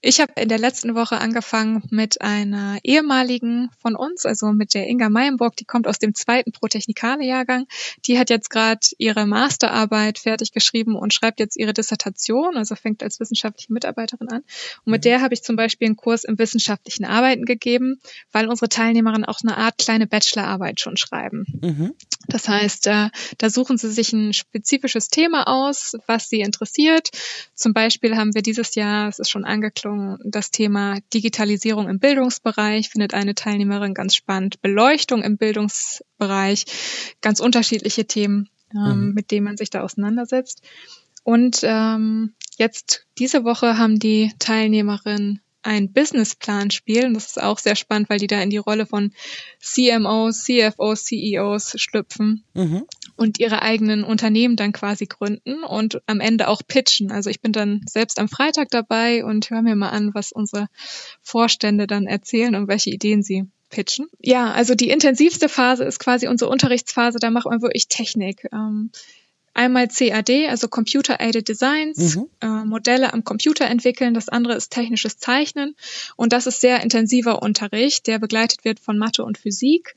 Ich 0.01 0.21
habe 0.21 0.31
in 0.37 0.49
der 0.49 0.57
letzten 0.57 0.95
Woche 0.95 1.19
angefangen 1.19 1.83
mit 1.91 2.21
einer 2.21 2.79
ehemaligen 2.83 3.69
von 3.79 3.95
uns, 3.95 4.25
also 4.25 4.53
mit 4.53 4.73
der 4.73 4.87
Inga 4.87 5.09
Meyenburg, 5.09 5.55
die 5.57 5.65
kommt 5.65 5.87
aus 5.87 5.99
dem 5.99 6.15
zweiten 6.15 6.51
Pro-Technikale-Jahrgang. 6.51 7.67
Die 8.05 8.17
hat 8.17 8.31
jetzt 8.31 8.49
gerade 8.49 8.79
ihre 8.97 9.27
Masterarbeit 9.27 10.17
fertig 10.17 10.51
geschrieben 10.51 10.95
und 10.95 11.13
schreibt 11.13 11.39
jetzt 11.39 11.57
ihre 11.57 11.73
Dissertation, 11.73 12.57
also 12.57 12.75
fängt 12.75 13.03
als 13.03 13.19
wissenschaftliche 13.19 13.71
Mitarbeiterin 13.71 14.29
an. 14.29 14.43
Und 14.85 14.91
mit 14.91 15.01
mhm. 15.01 15.09
der 15.09 15.21
habe 15.21 15.35
ich 15.35 15.43
zum 15.43 15.55
Beispiel 15.55 15.87
einen 15.87 15.97
Kurs 15.97 16.23
im 16.23 16.39
wissenschaftlichen 16.39 17.05
Arbeiten 17.05 17.45
gegeben, 17.45 17.99
weil 18.31 18.47
unsere 18.47 18.69
Teilnehmerinnen 18.69 19.25
auch 19.25 19.41
eine 19.43 19.57
Art 19.57 19.77
kleine 19.77 20.07
Bachelorarbeit 20.07 20.79
schon 20.79 20.97
schreiben. 20.97 21.45
Mhm. 21.61 21.93
Das 22.27 22.47
heißt, 22.47 22.87
äh, 22.87 23.09
da 23.37 23.49
suchen 23.49 23.77
sie 23.77 23.91
sich 23.91 24.13
ein 24.13 24.33
spezifisches 24.33 25.09
Thema 25.19 25.47
aus, 25.47 25.97
was 26.07 26.29
sie 26.29 26.39
interessiert. 26.39 27.09
Zum 27.53 27.73
Beispiel 27.73 28.15
haben 28.15 28.33
wir 28.33 28.41
dieses 28.41 28.75
Jahr, 28.75 29.09
es 29.09 29.19
ist 29.19 29.29
schon 29.29 29.43
angeklungen, 29.43 30.17
das 30.23 30.49
Thema 30.49 30.99
Digitalisierung 31.13 31.89
im 31.89 31.99
Bildungsbereich, 31.99 32.89
findet 32.89 33.13
eine 33.13 33.35
Teilnehmerin 33.35 33.93
ganz 33.93 34.15
spannend. 34.15 34.61
Beleuchtung 34.61 35.21
im 35.21 35.35
Bildungsbereich, 35.35 36.65
ganz 37.19 37.41
unterschiedliche 37.41 38.05
Themen, 38.05 38.47
ähm, 38.73 39.07
mhm. 39.07 39.13
mit 39.13 39.31
denen 39.31 39.43
man 39.43 39.57
sich 39.57 39.69
da 39.69 39.81
auseinandersetzt. 39.81 40.61
Und 41.23 41.59
ähm, 41.63 42.33
jetzt 42.57 43.05
diese 43.17 43.43
Woche 43.43 43.77
haben 43.77 43.99
die 43.99 44.31
Teilnehmerinnen 44.39 45.41
einen 45.63 45.91
Businessplan 45.91 46.71
spielen. 46.71 47.13
Das 47.13 47.27
ist 47.27 47.41
auch 47.41 47.59
sehr 47.59 47.75
spannend, 47.75 48.09
weil 48.09 48.19
die 48.19 48.27
da 48.27 48.41
in 48.41 48.49
die 48.49 48.57
Rolle 48.57 48.85
von 48.85 49.11
CMOs, 49.59 50.45
CFOs, 50.45 51.03
CEOs 51.03 51.73
schlüpfen 51.75 52.45
mhm. 52.53 52.85
Und 53.19 53.37
ihre 53.37 53.61
eigenen 53.61 54.05
Unternehmen 54.05 54.55
dann 54.55 54.71
quasi 54.71 55.05
gründen 55.05 55.63
und 55.63 56.01
am 56.05 56.21
Ende 56.21 56.47
auch 56.47 56.61
pitchen. 56.65 57.11
Also 57.11 57.29
ich 57.29 57.41
bin 57.41 57.51
dann 57.51 57.81
selbst 57.85 58.17
am 58.17 58.29
Freitag 58.29 58.69
dabei 58.69 59.25
und 59.25 59.49
höre 59.49 59.61
mir 59.61 59.75
mal 59.75 59.89
an, 59.89 60.13
was 60.13 60.31
unsere 60.31 60.67
Vorstände 61.21 61.85
dann 61.85 62.07
erzählen 62.07 62.55
und 62.55 62.69
welche 62.69 62.91
Ideen 62.91 63.21
sie 63.21 63.43
pitchen. 63.69 64.07
Ja, 64.21 64.51
also 64.53 64.73
die 64.73 64.89
intensivste 64.89 65.49
Phase 65.49 65.83
ist 65.83 65.99
quasi 65.99 66.27
unsere 66.27 66.49
Unterrichtsphase, 66.49 67.19
da 67.19 67.29
macht 67.29 67.47
man 67.47 67.61
wirklich 67.61 67.89
Technik. 67.89 68.47
Ähm, 68.53 68.89
einmal 69.53 69.89
CAD, 69.89 70.47
also 70.47 70.69
Computer 70.69 71.19
Aided 71.19 71.49
Designs, 71.49 72.15
mhm. 72.15 72.29
äh, 72.39 72.63
Modelle 72.63 73.13
am 73.13 73.25
Computer 73.25 73.65
entwickeln. 73.65 74.13
Das 74.13 74.29
andere 74.29 74.55
ist 74.55 74.71
technisches 74.71 75.17
Zeichnen. 75.17 75.75
Und 76.15 76.31
das 76.31 76.47
ist 76.47 76.61
sehr 76.61 76.81
intensiver 76.81 77.41
Unterricht, 77.41 78.07
der 78.07 78.19
begleitet 78.19 78.63
wird 78.63 78.79
von 78.79 78.97
Mathe 78.97 79.25
und 79.25 79.37
Physik. 79.37 79.95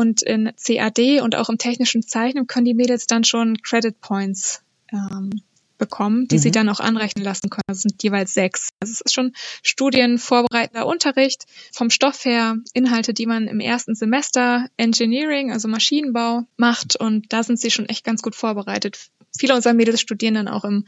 Und 0.00 0.22
in 0.22 0.50
CAD 0.56 1.20
und 1.20 1.36
auch 1.36 1.50
im 1.50 1.58
technischen 1.58 2.02
Zeichnen 2.02 2.46
können 2.46 2.64
die 2.64 2.72
Mädels 2.72 3.06
dann 3.06 3.22
schon 3.22 3.58
Credit 3.58 4.00
Points 4.00 4.62
ähm, 4.90 5.42
bekommen, 5.76 6.26
die 6.26 6.36
mhm. 6.36 6.40
sie 6.40 6.50
dann 6.50 6.70
auch 6.70 6.80
anrechnen 6.80 7.22
lassen 7.22 7.50
können. 7.50 7.64
Das 7.66 7.82
sind 7.82 8.02
jeweils 8.02 8.32
sechs. 8.32 8.70
Also 8.80 8.94
es 8.94 9.02
ist 9.02 9.14
schon 9.14 9.34
studienvorbereitender 9.62 10.86
Unterricht. 10.86 11.44
Vom 11.70 11.90
Stoff 11.90 12.24
her 12.24 12.56
Inhalte, 12.72 13.12
die 13.12 13.26
man 13.26 13.46
im 13.46 13.60
ersten 13.60 13.94
Semester 13.94 14.68
Engineering, 14.78 15.52
also 15.52 15.68
Maschinenbau 15.68 16.44
macht. 16.56 16.96
Und 16.96 17.30
da 17.30 17.42
sind 17.42 17.60
sie 17.60 17.70
schon 17.70 17.86
echt 17.90 18.02
ganz 18.02 18.22
gut 18.22 18.34
vorbereitet. 18.34 19.10
Viele 19.38 19.54
unserer 19.54 19.74
Mädels 19.74 20.00
studieren 20.00 20.32
dann 20.32 20.48
auch 20.48 20.64
im 20.64 20.86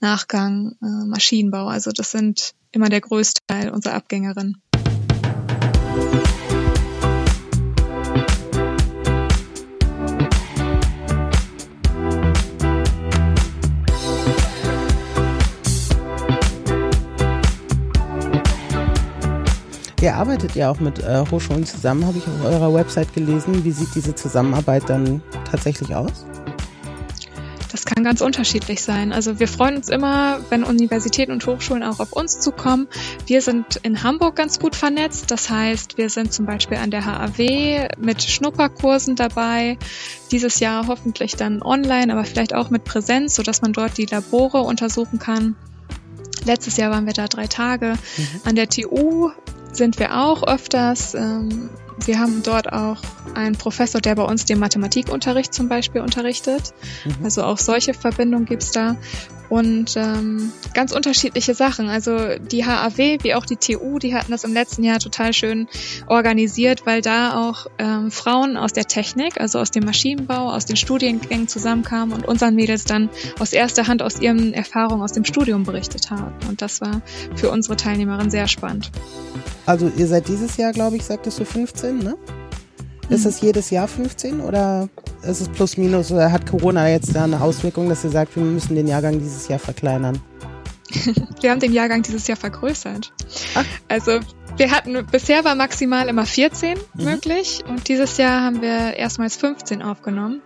Nachgang 0.00 0.74
äh, 0.80 1.06
Maschinenbau. 1.06 1.66
Also 1.66 1.90
das 1.90 2.12
sind 2.12 2.54
immer 2.72 2.88
der 2.88 3.02
größte 3.02 3.40
Teil 3.46 3.68
unserer 3.68 3.92
Abgängerinnen. 3.92 4.62
Ihr 20.04 20.16
arbeitet 20.16 20.54
ja 20.54 20.70
auch 20.70 20.80
mit 20.80 20.98
äh, 20.98 21.24
Hochschulen 21.30 21.64
zusammen, 21.64 22.04
habe 22.04 22.18
ich 22.18 22.24
auf 22.24 22.44
eurer 22.44 22.74
Website 22.74 23.14
gelesen. 23.14 23.64
Wie 23.64 23.70
sieht 23.70 23.94
diese 23.94 24.14
Zusammenarbeit 24.14 24.82
dann 24.86 25.22
tatsächlich 25.50 25.94
aus? 25.94 26.26
Das 27.72 27.86
kann 27.86 28.04
ganz 28.04 28.20
unterschiedlich 28.20 28.82
sein. 28.82 29.14
Also 29.14 29.40
wir 29.40 29.48
freuen 29.48 29.76
uns 29.76 29.88
immer, 29.88 30.40
wenn 30.50 30.62
Universitäten 30.62 31.32
und 31.32 31.46
Hochschulen 31.46 31.82
auch 31.82 32.00
auf 32.00 32.12
uns 32.12 32.38
zukommen. 32.38 32.86
Wir 33.24 33.40
sind 33.40 33.76
in 33.76 34.02
Hamburg 34.02 34.36
ganz 34.36 34.58
gut 34.58 34.76
vernetzt. 34.76 35.30
Das 35.30 35.48
heißt, 35.48 35.96
wir 35.96 36.10
sind 36.10 36.34
zum 36.34 36.44
Beispiel 36.44 36.76
an 36.76 36.90
der 36.90 37.06
HAW 37.06 37.88
mit 37.98 38.22
Schnupperkursen 38.22 39.16
dabei. 39.16 39.78
Dieses 40.30 40.60
Jahr 40.60 40.86
hoffentlich 40.86 41.36
dann 41.36 41.62
online, 41.62 42.12
aber 42.12 42.26
vielleicht 42.26 42.54
auch 42.54 42.68
mit 42.68 42.84
Präsenz, 42.84 43.36
sodass 43.36 43.62
man 43.62 43.72
dort 43.72 43.96
die 43.96 44.04
Labore 44.04 44.60
untersuchen 44.60 45.18
kann. 45.18 45.56
Letztes 46.44 46.76
Jahr 46.76 46.90
waren 46.90 47.06
wir 47.06 47.14
da 47.14 47.26
drei 47.26 47.46
Tage. 47.46 47.94
Mhm. 48.18 48.40
An 48.44 48.54
der 48.54 48.68
TU 48.68 49.30
sind 49.76 49.98
wir 49.98 50.20
auch 50.20 50.42
öfters. 50.46 51.14
Ähm, 51.14 51.70
wir 52.06 52.18
haben 52.18 52.42
dort 52.42 52.72
auch 52.72 53.00
einen 53.34 53.56
Professor, 53.56 54.00
der 54.00 54.14
bei 54.14 54.24
uns 54.24 54.44
den 54.44 54.58
Mathematikunterricht 54.58 55.54
zum 55.54 55.68
Beispiel 55.68 56.00
unterrichtet. 56.00 56.74
Mhm. 57.04 57.24
Also 57.24 57.44
auch 57.44 57.58
solche 57.58 57.94
Verbindungen 57.94 58.46
gibt's 58.46 58.72
da. 58.72 58.96
Und 59.48 59.96
ähm, 59.96 60.52
ganz 60.72 60.92
unterschiedliche 60.92 61.54
Sachen. 61.54 61.88
Also 61.88 62.38
die 62.38 62.64
HAW 62.64 63.18
wie 63.22 63.34
auch 63.34 63.46
die 63.46 63.56
TU, 63.56 63.98
die 63.98 64.14
hatten 64.14 64.30
das 64.30 64.44
im 64.44 64.52
letzten 64.52 64.82
Jahr 64.82 64.98
total 64.98 65.32
schön 65.32 65.68
organisiert, 66.06 66.86
weil 66.86 67.02
da 67.02 67.48
auch 67.48 67.66
ähm, 67.78 68.10
Frauen 68.10 68.56
aus 68.56 68.72
der 68.72 68.84
Technik, 68.84 69.40
also 69.40 69.58
aus 69.58 69.70
dem 69.70 69.84
Maschinenbau, 69.84 70.50
aus 70.50 70.64
den 70.64 70.76
Studiengängen 70.76 71.48
zusammenkamen 71.48 72.14
und 72.14 72.26
unseren 72.26 72.54
Mädels 72.54 72.84
dann 72.84 73.10
aus 73.38 73.52
erster 73.52 73.86
Hand 73.86 74.02
aus 74.02 74.20
ihren 74.20 74.52
Erfahrungen 74.52 75.02
aus 75.02 75.12
dem 75.12 75.24
Studium 75.24 75.64
berichtet 75.64 76.10
haben. 76.10 76.34
Und 76.48 76.62
das 76.62 76.80
war 76.80 77.02
für 77.36 77.50
unsere 77.50 77.76
Teilnehmerin 77.76 78.30
sehr 78.30 78.48
spannend. 78.48 78.90
Also 79.66 79.90
ihr 79.96 80.06
seid 80.06 80.28
dieses 80.28 80.56
Jahr, 80.56 80.72
glaube 80.72 80.96
ich, 80.96 81.04
sagtest 81.04 81.38
du 81.38 81.44
15, 81.44 81.98
ne? 81.98 82.16
Ist 83.08 83.26
es 83.26 83.40
jedes 83.40 83.70
Jahr 83.70 83.86
15 83.86 84.40
oder 84.40 84.88
ist 85.22 85.40
es 85.40 85.48
plus 85.48 85.76
minus 85.76 86.10
oder 86.10 86.32
hat 86.32 86.46
Corona 86.46 86.88
jetzt 86.88 87.14
da 87.14 87.24
eine 87.24 87.40
Auswirkung, 87.40 87.88
dass 87.88 88.04
ihr 88.04 88.10
sagt, 88.10 88.34
wir 88.36 88.42
müssen 88.42 88.74
den 88.74 88.86
Jahrgang 88.86 89.18
dieses 89.18 89.48
Jahr 89.48 89.58
verkleinern? 89.58 90.20
wir 91.40 91.50
haben 91.50 91.60
den 91.60 91.72
Jahrgang 91.72 92.02
dieses 92.02 92.26
Jahr 92.26 92.36
vergrößert. 92.36 93.12
Ach. 93.54 93.64
Also 93.88 94.20
wir 94.56 94.70
hatten, 94.70 95.04
bisher 95.06 95.44
war 95.44 95.54
maximal 95.54 96.08
immer 96.08 96.26
14 96.26 96.78
mhm. 96.94 97.04
möglich 97.04 97.64
und 97.68 97.88
dieses 97.88 98.16
Jahr 98.16 98.42
haben 98.42 98.62
wir 98.62 98.94
erstmals 98.96 99.36
15 99.36 99.82
aufgenommen. 99.82 100.40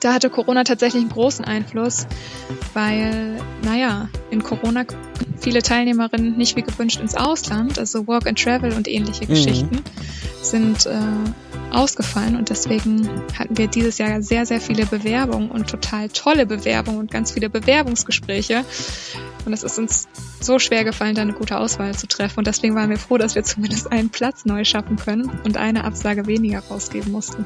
Da 0.00 0.14
hatte 0.14 0.30
Corona 0.30 0.62
tatsächlich 0.62 1.02
einen 1.02 1.10
großen 1.10 1.44
Einfluss, 1.44 2.06
weil, 2.72 3.36
naja, 3.62 4.08
in 4.30 4.42
Corona 4.42 4.84
viele 5.40 5.62
Teilnehmerinnen 5.62 6.36
nicht 6.36 6.56
wie 6.56 6.62
gewünscht 6.62 7.00
ins 7.00 7.14
Ausland, 7.14 7.78
also 7.78 8.06
Work 8.06 8.26
and 8.26 8.42
Travel 8.42 8.72
und 8.72 8.88
ähnliche 8.88 9.24
mhm. 9.24 9.28
Geschichten 9.28 9.82
sind 10.42 10.86
äh, 10.86 10.98
ausgefallen 11.70 12.36
und 12.36 12.48
deswegen 12.48 13.08
hatten 13.38 13.58
wir 13.58 13.68
dieses 13.68 13.98
Jahr 13.98 14.22
sehr, 14.22 14.46
sehr 14.46 14.60
viele 14.60 14.86
Bewerbungen 14.86 15.50
und 15.50 15.68
total 15.68 16.08
tolle 16.08 16.46
Bewerbungen 16.46 17.00
und 17.00 17.10
ganz 17.10 17.32
viele 17.32 17.50
Bewerbungsgespräche. 17.50 18.64
Und 19.44 19.52
es 19.52 19.62
ist 19.62 19.78
uns 19.78 20.08
so 20.40 20.58
schwer 20.58 20.84
gefallen, 20.84 21.14
da 21.14 21.22
eine 21.22 21.32
gute 21.32 21.58
Auswahl 21.58 21.94
zu 21.94 22.06
treffen. 22.06 22.38
Und 22.38 22.46
deswegen 22.46 22.74
waren 22.74 22.90
wir 22.90 22.98
froh, 22.98 23.18
dass 23.18 23.34
wir 23.34 23.44
zumindest 23.44 23.90
einen 23.92 24.10
Platz 24.10 24.44
neu 24.44 24.64
schaffen 24.64 24.96
können 24.96 25.30
und 25.44 25.56
eine 25.56 25.84
Absage 25.84 26.26
weniger 26.26 26.60
rausgeben 26.60 27.12
mussten. 27.12 27.44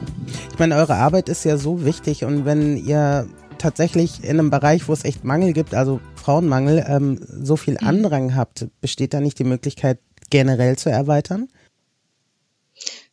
Ich 0.53 0.59
meine, 0.59 0.77
eure 0.77 0.95
Arbeit 0.95 1.29
ist 1.29 1.45
ja 1.45 1.57
so 1.57 1.85
wichtig 1.85 2.25
und 2.25 2.45
wenn 2.45 2.77
ihr 2.77 3.27
tatsächlich 3.59 4.25
in 4.25 4.31
einem 4.31 4.51
Bereich, 4.51 4.89
wo 4.89 4.93
es 4.93 5.05
echt 5.05 5.25
Mangel 5.25 5.53
gibt, 5.53 5.75
also 5.75 6.01
Frauenmangel, 6.23 6.85
ähm, 6.87 7.19
so 7.21 7.57
viel 7.57 7.79
mhm. 7.81 7.87
Andrang 7.87 8.37
habt, 8.37 8.67
besteht 8.81 9.13
da 9.13 9.21
nicht 9.21 9.39
die 9.39 9.45
Möglichkeit, 9.45 9.99
generell 10.31 10.79
zu 10.79 10.89
erweitern? 10.89 11.49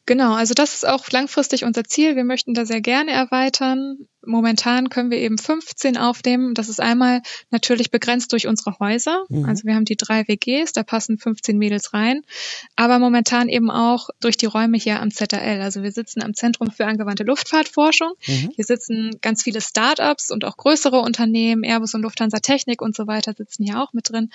Genau, 0.06 0.34
also 0.34 0.54
das 0.54 0.74
ist 0.74 0.88
auch 0.88 1.10
langfristig 1.12 1.64
unser 1.64 1.84
Ziel. 1.84 2.16
Wir 2.16 2.24
möchten 2.24 2.54
da 2.54 2.66
sehr 2.66 2.82
gerne 2.82 3.12
erweitern. 3.12 4.08
Momentan 4.26 4.90
können 4.90 5.12
wir 5.12 5.18
eben 5.20 5.38
15 5.38 5.98
aufnehmen. 5.98 6.54
Das 6.54 6.68
ist 6.68 6.82
einmal 6.82 7.22
natürlich 7.52 7.90
begrenzt 7.90 8.34
durch 8.34 8.48
unsere 8.48 8.78
Häuser. 8.80 9.24
Mhm. 9.30 9.46
Also 9.46 9.64
wir 9.64 9.76
haben 9.76 9.86
die 9.86 9.96
drei 9.96 10.28
WGs, 10.28 10.74
da 10.74 10.84
passen 10.84 11.18
15 11.18 11.58
Mädels 11.58 11.94
rein. 11.94 12.22
Aber 12.76 13.00
momentan 13.00 13.48
eben 13.48 13.72
auch 13.72 14.10
durch 14.20 14.38
die 14.38 14.46
Räume 14.46 14.78
hier 14.78 15.00
am 15.02 15.12
ZRL. 15.12 15.62
Also 15.62 15.84
wir 15.84 15.92
sitzen 15.92 16.22
am 16.22 16.34
Zentrum 16.34 16.72
für 16.72 16.86
angewandte 16.86 17.24
Luftfahrtforschung. 17.24 18.14
Mhm. 18.28 18.52
Hier 18.56 18.66
sitzen 18.66 19.18
ganz 19.22 19.44
viele 19.44 19.62
Start-ups 19.62 20.32
und 20.32 20.44
auch 20.44 20.58
größere 20.58 21.00
Unternehmen, 21.00 21.64
Airbus 21.64 21.94
und 21.94 22.02
Lufthansa 22.02 22.40
Technik 22.40 22.82
und 22.82 22.96
so 22.96 23.08
weiter 23.08 23.34
sitzen 23.34 23.64
hier 23.64 23.82
auch 23.82 23.94
mit 23.94 24.10
drin. 24.10 24.30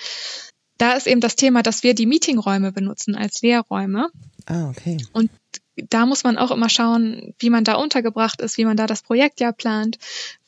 Da 0.78 0.92
ist 0.92 1.06
eben 1.06 1.20
das 1.20 1.36
Thema, 1.36 1.62
dass 1.62 1.82
wir 1.82 1.94
die 1.94 2.06
Meetingräume 2.06 2.72
benutzen 2.72 3.14
als 3.14 3.42
Lehrräume. 3.42 4.08
Ah, 4.46 4.68
okay. 4.70 4.98
Und 5.12 5.30
da 5.76 6.06
muss 6.06 6.24
man 6.24 6.38
auch 6.38 6.50
immer 6.50 6.68
schauen, 6.68 7.34
wie 7.38 7.50
man 7.50 7.64
da 7.64 7.74
untergebracht 7.74 8.40
ist, 8.40 8.58
wie 8.58 8.64
man 8.64 8.76
da 8.76 8.86
das 8.86 9.02
Projektjahr 9.02 9.52
plant, 9.52 9.98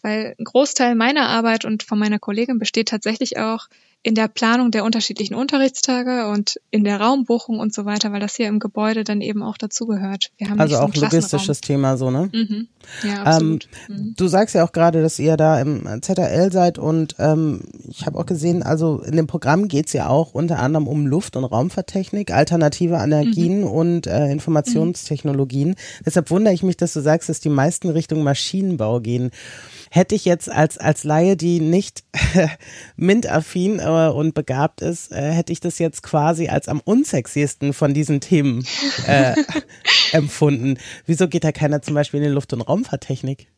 weil 0.02 0.34
ein 0.38 0.44
Großteil 0.44 0.94
meiner 0.94 1.28
Arbeit 1.28 1.64
und 1.64 1.82
von 1.82 1.98
meiner 1.98 2.18
Kollegin 2.18 2.58
besteht 2.58 2.88
tatsächlich 2.88 3.38
auch 3.38 3.68
in 4.06 4.14
der 4.14 4.28
Planung 4.28 4.70
der 4.70 4.84
unterschiedlichen 4.84 5.34
Unterrichtstage 5.34 6.28
und 6.28 6.60
in 6.70 6.84
der 6.84 7.00
Raumbuchung 7.00 7.58
und 7.58 7.74
so 7.74 7.86
weiter, 7.86 8.12
weil 8.12 8.20
das 8.20 8.36
hier 8.36 8.46
im 8.46 8.60
Gebäude 8.60 9.02
dann 9.02 9.20
eben 9.20 9.42
auch 9.42 9.58
dazugehört. 9.58 10.30
also 10.56 10.76
auch 10.76 10.94
logistisches 10.94 11.60
Thema 11.60 11.96
so, 11.96 12.12
ne? 12.12 12.30
Mhm. 12.32 12.68
Ja, 13.02 13.14
ähm, 13.14 13.26
absolut. 13.26 13.68
Ähm, 13.88 13.96
mhm. 13.96 14.14
Du 14.16 14.28
sagst 14.28 14.54
ja 14.54 14.64
auch 14.64 14.70
gerade, 14.70 15.02
dass 15.02 15.18
ihr 15.18 15.36
da 15.36 15.60
im 15.60 15.88
ZRL 16.02 16.52
seid 16.52 16.78
und 16.78 17.16
ähm, 17.18 17.62
ich 17.88 18.06
habe 18.06 18.16
auch 18.16 18.26
gesehen, 18.26 18.62
also 18.62 19.00
in 19.00 19.16
dem 19.16 19.26
Programm 19.26 19.66
geht's 19.66 19.92
ja 19.92 20.06
auch 20.06 20.34
unter 20.34 20.60
anderem 20.60 20.86
um 20.86 21.08
Luft- 21.08 21.34
und 21.34 21.42
Raumfahrttechnik, 21.42 22.32
alternative 22.32 22.94
Energien 22.94 23.62
mhm. 23.62 23.66
und 23.66 24.06
äh, 24.06 24.30
Informationstechnologien. 24.30 25.74
Deshalb 26.04 26.30
wundere 26.30 26.54
ich 26.54 26.62
mich, 26.62 26.76
dass 26.76 26.92
du 26.92 27.00
sagst, 27.00 27.28
dass 27.28 27.40
die 27.40 27.48
meisten 27.48 27.90
Richtung 27.90 28.22
Maschinenbau 28.22 29.00
gehen 29.00 29.32
hätte 29.96 30.14
ich 30.14 30.24
jetzt 30.26 30.50
als, 30.50 30.78
als 30.78 31.04
Laie, 31.04 31.36
die 31.36 31.58
nicht 31.58 32.04
MINT-affin 32.96 33.80
äh, 33.80 34.12
und 34.14 34.34
begabt 34.34 34.82
ist, 34.82 35.10
äh, 35.10 35.32
hätte 35.32 35.52
ich 35.52 35.60
das 35.60 35.78
jetzt 35.78 36.02
quasi 36.02 36.48
als 36.48 36.68
am 36.68 36.80
unsexiesten 36.80 37.72
von 37.72 37.94
diesen 37.94 38.20
Themen 38.20 38.64
äh, 39.06 39.34
empfunden. 40.12 40.78
Wieso 41.06 41.28
geht 41.28 41.44
da 41.44 41.50
keiner 41.50 41.82
zum 41.82 41.94
Beispiel 41.94 42.20
in 42.20 42.28
die 42.28 42.32
Luft- 42.32 42.52
und 42.52 42.60
Raumfahrttechnik? 42.60 43.48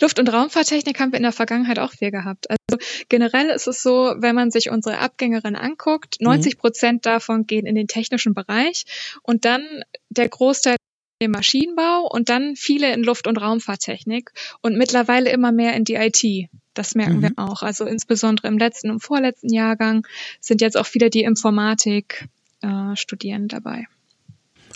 Luft- 0.00 0.20
und 0.20 0.32
Raumfahrttechnik 0.32 1.00
haben 1.00 1.10
wir 1.10 1.16
in 1.16 1.24
der 1.24 1.32
Vergangenheit 1.32 1.80
auch 1.80 1.90
viel 1.90 2.12
gehabt. 2.12 2.46
Also 2.48 2.80
generell 3.08 3.50
ist 3.50 3.66
es 3.66 3.82
so, 3.82 4.14
wenn 4.18 4.36
man 4.36 4.52
sich 4.52 4.70
unsere 4.70 4.98
Abgängerin 4.98 5.56
anguckt, 5.56 6.20
90 6.20 6.54
mhm. 6.54 6.58
Prozent 6.58 7.06
davon 7.06 7.46
gehen 7.46 7.66
in 7.66 7.74
den 7.74 7.88
technischen 7.88 8.32
Bereich 8.32 8.84
und 9.22 9.44
dann 9.44 9.62
der 10.08 10.28
Großteil 10.28 10.76
im 11.22 11.30
Maschinenbau 11.32 12.08
und 12.10 12.28
dann 12.28 12.56
viele 12.56 12.92
in 12.92 13.02
Luft- 13.02 13.26
und 13.26 13.38
Raumfahrttechnik 13.38 14.32
und 14.60 14.76
mittlerweile 14.76 15.30
immer 15.30 15.52
mehr 15.52 15.74
in 15.74 15.84
die 15.84 15.94
IT. 15.94 16.50
Das 16.74 16.94
merken 16.94 17.18
mhm. 17.18 17.22
wir 17.22 17.32
auch. 17.36 17.62
Also 17.62 17.84
insbesondere 17.84 18.48
im 18.48 18.58
letzten 18.58 18.90
und 18.90 19.00
vorletzten 19.00 19.52
Jahrgang 19.52 20.06
sind 20.40 20.60
jetzt 20.60 20.76
auch 20.76 20.86
viele, 20.86 21.10
die 21.10 21.22
Informatik 21.22 22.28
äh, 22.62 22.96
studieren 22.96 23.48
dabei. 23.48 23.86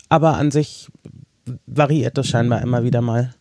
Aber 0.09 0.37
an 0.37 0.51
sich 0.51 0.89
variiert 1.67 2.19
das 2.19 2.29
scheinbar 2.29 2.63
immer 2.63 2.85
wieder 2.85 3.01
mal. 3.01 3.35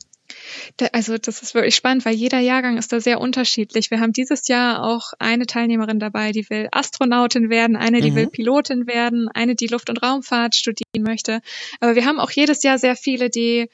Also 0.92 1.18
das 1.18 1.42
ist 1.42 1.56
wirklich 1.56 1.76
spannend, 1.76 2.06
weil 2.06 2.16
jeder 2.16 2.40
Jahrgang 2.40 2.78
ist 2.78 2.92
da 2.92 3.00
sehr 3.00 3.20
unterschiedlich. 3.20 3.92
Wir 3.92 4.00
haben 4.00 4.14
dieses 4.14 4.48
Jahr 4.48 4.84
auch 4.84 5.14
eine 5.20 5.46
Teilnehmerin 5.46 6.00
dabei, 6.00 6.32
die 6.32 6.50
will 6.50 6.68
Astronautin 6.72 7.50
werden, 7.50 7.76
eine, 7.76 8.02
die 8.02 8.12
mhm. 8.12 8.16
will 8.16 8.28
Pilotin 8.28 8.88
werden, 8.88 9.28
eine, 9.34 9.56
die 9.56 9.68
Luft- 9.68 9.90
und 9.90 10.04
Raumfahrt 10.04 10.56
studieren 10.56 11.04
möchte. 11.04 11.42
Aber 11.80 11.96
wir 11.96 12.06
haben 12.06 12.20
auch 12.20 12.32
jedes 12.32 12.64
Jahr 12.64 12.78
sehr 12.78 12.96
viele, 12.96 13.30
die 13.30 13.70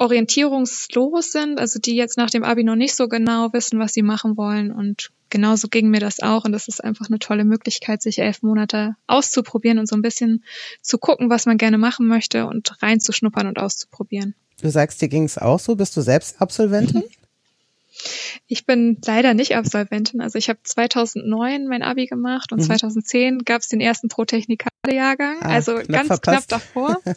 orientierungslos 0.00 1.30
sind, 1.30 1.60
also 1.60 1.78
die 1.78 1.94
jetzt 1.94 2.16
nach 2.16 2.30
dem 2.30 2.42
Abi 2.42 2.64
noch 2.64 2.74
nicht 2.74 2.96
so 2.96 3.06
genau 3.06 3.52
wissen, 3.52 3.78
was 3.78 3.92
sie 3.92 4.02
machen 4.02 4.38
wollen. 4.38 4.72
Und 4.72 5.10
genauso 5.28 5.68
ging 5.68 5.90
mir 5.90 6.00
das 6.00 6.20
auch. 6.20 6.46
Und 6.46 6.52
das 6.52 6.68
ist 6.68 6.82
einfach 6.82 7.08
eine 7.08 7.18
tolle 7.18 7.44
Möglichkeit, 7.44 8.00
sich 8.00 8.18
elf 8.18 8.42
Monate 8.42 8.96
auszuprobieren 9.06 9.78
und 9.78 9.86
so 9.86 9.96
ein 9.96 10.02
bisschen 10.02 10.42
zu 10.80 10.96
gucken, 10.96 11.28
was 11.28 11.44
man 11.44 11.58
gerne 11.58 11.76
machen 11.76 12.06
möchte 12.06 12.46
und 12.46 12.82
reinzuschnuppern 12.82 13.46
und 13.46 13.58
auszuprobieren. 13.58 14.34
Du 14.60 14.70
sagst, 14.70 15.00
dir 15.00 15.08
ging 15.08 15.24
es 15.24 15.38
auch 15.38 15.58
so. 15.58 15.76
Bist 15.76 15.96
du 15.96 16.00
selbst 16.00 16.40
Absolventin? 16.40 17.04
Ich 18.46 18.66
bin 18.66 18.98
leider 19.04 19.34
nicht 19.34 19.56
Absolventin. 19.56 20.20
Also 20.20 20.38
ich 20.38 20.48
habe 20.48 20.58
2009 20.62 21.66
mein 21.66 21.82
Abi 21.82 22.06
gemacht 22.06 22.52
und 22.52 22.60
mhm. 22.60 22.64
2010 22.64 23.44
gab 23.44 23.60
es 23.60 23.68
den 23.68 23.80
ersten 23.80 24.08
Pro-Technikale-Jahrgang. 24.08 25.36
Ah, 25.42 25.48
also 25.48 25.74
ganz 25.74 26.06
verpasst. 26.06 26.22
knapp 26.22 26.48
davor. 26.48 27.00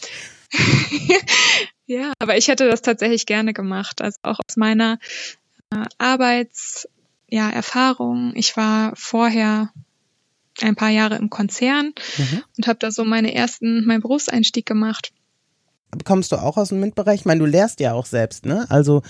Ja, 1.86 2.14
aber 2.20 2.38
ich 2.38 2.48
hätte 2.48 2.68
das 2.68 2.82
tatsächlich 2.82 3.26
gerne 3.26 3.54
gemacht. 3.54 4.02
Also 4.02 4.18
auch 4.24 4.40
aus 4.48 4.56
meiner 4.56 5.00
äh, 5.72 5.84
Arbeits, 5.98 6.88
ja, 7.30 7.50
Erfahrung. 7.50 8.34
Ich 8.36 8.56
war 8.56 8.94
vorher 8.96 9.72
ein 10.62 10.76
paar 10.76 10.90
Jahre 10.90 11.16
im 11.16 11.30
Konzern 11.30 11.94
mhm. 12.18 12.44
und 12.58 12.68
habe 12.68 12.80
da 12.80 12.92
so 12.92 13.04
meine 13.04 13.34
ersten, 13.34 13.86
meinen 13.86 14.02
Berufseinstieg 14.02 14.66
gemacht. 14.66 15.12
Kommst 16.04 16.32
du 16.32 16.38
auch 16.38 16.58
aus 16.58 16.70
dem 16.70 16.80
MINT-Bereich? 16.80 17.22
Ich 17.22 17.26
meine, 17.26 17.40
du 17.40 17.46
lehrst 17.46 17.80
ja 17.80 17.94
auch 17.94 18.06
selbst, 18.06 18.46
ne? 18.46 18.66
Also 18.70 19.02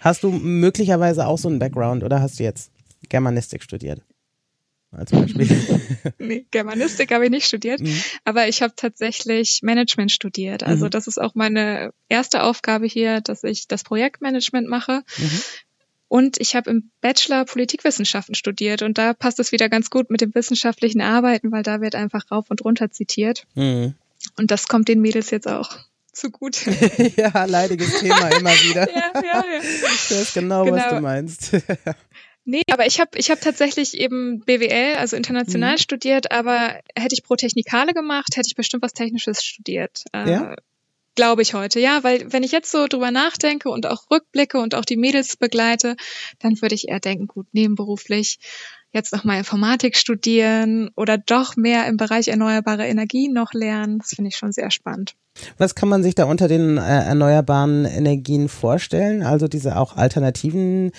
hast 0.00 0.22
du 0.22 0.30
möglicherweise 0.30 1.26
auch 1.26 1.38
so 1.38 1.48
einen 1.48 1.58
Background 1.58 2.04
oder 2.04 2.20
hast 2.20 2.38
du 2.38 2.44
jetzt 2.44 2.70
Germanistik 3.08 3.62
studiert? 3.62 4.02
als 4.92 5.10
Beispiel? 5.10 5.48
nee, 6.18 6.46
Germanistik 6.50 7.12
habe 7.12 7.24
ich 7.24 7.30
nicht 7.30 7.46
studiert, 7.46 7.80
mhm. 7.80 8.02
aber 8.24 8.48
ich 8.48 8.62
habe 8.62 8.72
tatsächlich 8.76 9.60
Management 9.62 10.10
studiert. 10.10 10.62
Also 10.62 10.86
mhm. 10.86 10.90
das 10.90 11.06
ist 11.06 11.20
auch 11.20 11.34
meine 11.34 11.92
erste 12.08 12.42
Aufgabe 12.42 12.86
hier, 12.86 13.20
dass 13.20 13.44
ich 13.44 13.68
das 13.68 13.84
Projektmanagement 13.84 14.68
mache. 14.68 15.02
Mhm. 15.18 15.42
Und 16.08 16.40
ich 16.40 16.56
habe 16.56 16.70
im 16.70 16.90
Bachelor 17.00 17.44
Politikwissenschaften 17.44 18.34
studiert 18.34 18.82
und 18.82 18.98
da 18.98 19.14
passt 19.14 19.38
es 19.38 19.52
wieder 19.52 19.68
ganz 19.68 19.90
gut 19.90 20.10
mit 20.10 20.20
dem 20.20 20.34
wissenschaftlichen 20.34 21.00
Arbeiten, 21.00 21.52
weil 21.52 21.62
da 21.62 21.80
wird 21.80 21.94
einfach 21.94 22.28
rauf 22.32 22.50
und 22.50 22.64
runter 22.64 22.90
zitiert. 22.90 23.46
Mhm. 23.54 23.94
Und 24.36 24.50
das 24.50 24.66
kommt 24.66 24.88
den 24.88 25.00
Mädels 25.00 25.30
jetzt 25.30 25.46
auch 25.46 25.78
zu 26.12 26.30
gut. 26.30 26.64
ja, 27.16 27.44
leidiges 27.44 28.00
Thema 28.00 28.28
immer 28.30 28.50
wieder. 28.50 28.90
ja, 28.94 29.12
ja, 29.14 29.22
ja. 29.22 29.60
Ich 29.60 30.10
weiß 30.10 30.34
genau, 30.34 30.64
genau. 30.64 30.76
was 30.76 30.88
du 30.88 31.00
meinst. 31.00 31.52
Nee, 32.44 32.62
aber 32.70 32.86
ich 32.86 33.00
habe 33.00 33.18
ich 33.18 33.30
hab 33.30 33.40
tatsächlich 33.40 33.94
eben 33.98 34.40
BWL, 34.40 34.96
also 34.96 35.16
international 35.16 35.72
mhm. 35.72 35.78
studiert, 35.78 36.32
aber 36.32 36.80
hätte 36.96 37.14
ich 37.14 37.22
Pro 37.22 37.36
Technikale 37.36 37.92
gemacht, 37.92 38.36
hätte 38.36 38.48
ich 38.48 38.56
bestimmt 38.56 38.82
was 38.82 38.92
Technisches 38.92 39.44
studiert. 39.44 40.04
Äh, 40.12 40.30
ja? 40.30 40.56
Glaube 41.14 41.42
ich 41.42 41.54
heute, 41.54 41.80
ja, 41.80 42.02
weil 42.02 42.32
wenn 42.32 42.42
ich 42.42 42.52
jetzt 42.52 42.70
so 42.70 42.86
drüber 42.86 43.10
nachdenke 43.10 43.68
und 43.68 43.86
auch 43.86 44.10
rückblicke 44.10 44.58
und 44.58 44.74
auch 44.74 44.84
die 44.84 44.96
Mädels 44.96 45.36
begleite, 45.36 45.96
dann 46.38 46.60
würde 46.62 46.74
ich 46.74 46.88
eher 46.88 47.00
denken, 47.00 47.26
gut, 47.26 47.46
nebenberuflich 47.52 48.38
jetzt 48.92 49.12
nochmal 49.12 49.38
Informatik 49.38 49.96
studieren 49.96 50.90
oder 50.96 51.18
doch 51.18 51.56
mehr 51.56 51.86
im 51.86 51.96
Bereich 51.96 52.28
erneuerbare 52.28 52.86
Energien 52.86 53.32
noch 53.32 53.52
lernen. 53.52 53.98
Das 53.98 54.10
finde 54.10 54.28
ich 54.28 54.36
schon 54.36 54.52
sehr 54.52 54.70
spannend. 54.70 55.14
Was 55.58 55.74
kann 55.74 55.88
man 55.88 56.02
sich 56.02 56.14
da 56.14 56.24
unter 56.24 56.48
den 56.48 56.78
äh, 56.78 56.80
erneuerbaren 56.80 57.84
Energien 57.84 58.48
vorstellen? 58.48 59.22
Also 59.22 59.48
diese 59.48 59.76
auch 59.76 59.96
alternativen 59.96 60.92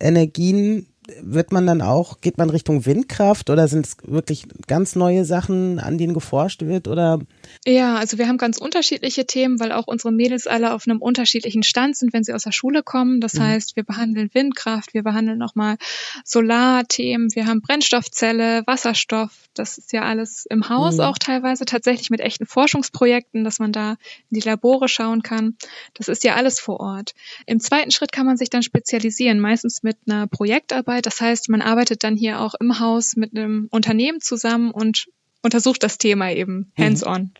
Energien 0.00 0.86
wird 1.20 1.52
man 1.52 1.66
dann 1.66 1.82
auch, 1.82 2.20
geht 2.20 2.38
man 2.38 2.48
Richtung 2.50 2.86
Windkraft 2.86 3.50
oder 3.50 3.68
sind 3.68 3.86
es 3.86 3.96
wirklich 4.04 4.46
ganz 4.66 4.96
neue 4.96 5.24
Sachen, 5.24 5.78
an 5.78 5.98
denen 5.98 6.14
geforscht 6.14 6.62
wird 6.62 6.88
oder? 6.88 7.20
Ja, 7.66 7.96
also 7.96 8.16
wir 8.16 8.26
haben 8.26 8.38
ganz 8.38 8.58
unterschiedliche 8.58 9.26
Themen, 9.26 9.60
weil 9.60 9.72
auch 9.72 9.86
unsere 9.86 10.12
Mädels 10.12 10.46
alle 10.46 10.72
auf 10.72 10.86
einem 10.86 11.02
unterschiedlichen 11.02 11.62
Stand 11.62 11.96
sind, 11.96 12.12
wenn 12.12 12.24
sie 12.24 12.32
aus 12.32 12.44
der 12.44 12.52
Schule 12.52 12.82
kommen. 12.82 13.20
Das 13.20 13.34
mhm. 13.34 13.42
heißt, 13.42 13.76
wir 13.76 13.82
behandeln 13.82 14.30
Windkraft, 14.32 14.94
wir 14.94 15.02
behandeln 15.02 15.38
nochmal 15.38 15.76
Solarthemen, 16.24 17.34
wir 17.34 17.46
haben 17.46 17.60
Brennstoffzelle, 17.60 18.62
Wasserstoff. 18.66 19.32
Das 19.52 19.78
ist 19.78 19.92
ja 19.92 20.02
alles 20.02 20.46
im 20.46 20.68
Haus 20.68 20.96
mhm. 20.96 21.02
auch 21.02 21.18
teilweise 21.18 21.64
tatsächlich 21.64 22.10
mit 22.10 22.20
echten 22.20 22.46
Forschungsprojekten, 22.46 23.44
dass 23.44 23.58
man 23.58 23.72
da 23.72 23.92
in 24.30 24.40
die 24.40 24.48
Labore 24.48 24.88
schauen 24.88 25.22
kann. 25.22 25.56
Das 25.92 26.08
ist 26.08 26.24
ja 26.24 26.34
alles 26.34 26.60
vor 26.60 26.80
Ort. 26.80 27.14
Im 27.46 27.60
zweiten 27.60 27.90
Schritt 27.90 28.12
kann 28.12 28.26
man 28.26 28.36
sich 28.36 28.50
dann 28.50 28.62
spezialisieren, 28.62 29.38
meistens 29.38 29.82
mit 29.82 29.98
einer 30.06 30.26
Projektarbeit 30.26 30.93
Arbeit. 30.94 31.06
Das 31.06 31.20
heißt, 31.20 31.48
man 31.48 31.60
arbeitet 31.60 32.04
dann 32.04 32.16
hier 32.16 32.40
auch 32.40 32.54
im 32.60 32.78
Haus 32.78 33.16
mit 33.16 33.36
einem 33.36 33.68
Unternehmen 33.70 34.20
zusammen 34.20 34.70
und 34.70 35.06
untersucht 35.42 35.82
das 35.82 35.98
Thema 35.98 36.30
eben 36.30 36.72
mhm. 36.76 36.82
hands-on. 36.82 37.30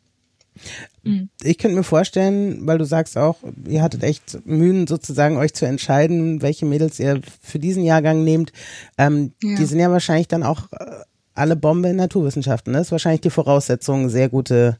Mhm. 1.02 1.30
Ich 1.42 1.58
könnte 1.58 1.76
mir 1.76 1.84
vorstellen, 1.84 2.66
weil 2.66 2.78
du 2.78 2.84
sagst 2.84 3.16
auch, 3.16 3.38
ihr 3.66 3.82
hattet 3.82 4.02
echt 4.02 4.44
Mühen 4.44 4.86
sozusagen 4.86 5.36
euch 5.36 5.54
zu 5.54 5.66
entscheiden, 5.66 6.42
welche 6.42 6.66
Mädels 6.66 6.98
ihr 7.00 7.20
für 7.40 7.58
diesen 7.58 7.84
Jahrgang 7.84 8.24
nehmt. 8.24 8.52
Ähm, 8.98 9.32
ja. 9.42 9.56
Die 9.56 9.64
sind 9.64 9.80
ja 9.80 9.90
wahrscheinlich 9.90 10.28
dann 10.28 10.42
auch 10.42 10.70
äh, 10.72 11.02
alle 11.34 11.56
Bombe 11.56 11.88
in 11.88 11.96
Naturwissenschaften. 11.96 12.72
Ne? 12.72 12.78
Das 12.78 12.88
ist 12.88 12.92
wahrscheinlich 12.92 13.22
die 13.22 13.30
Voraussetzung, 13.30 14.08
sehr 14.08 14.28
gute 14.28 14.78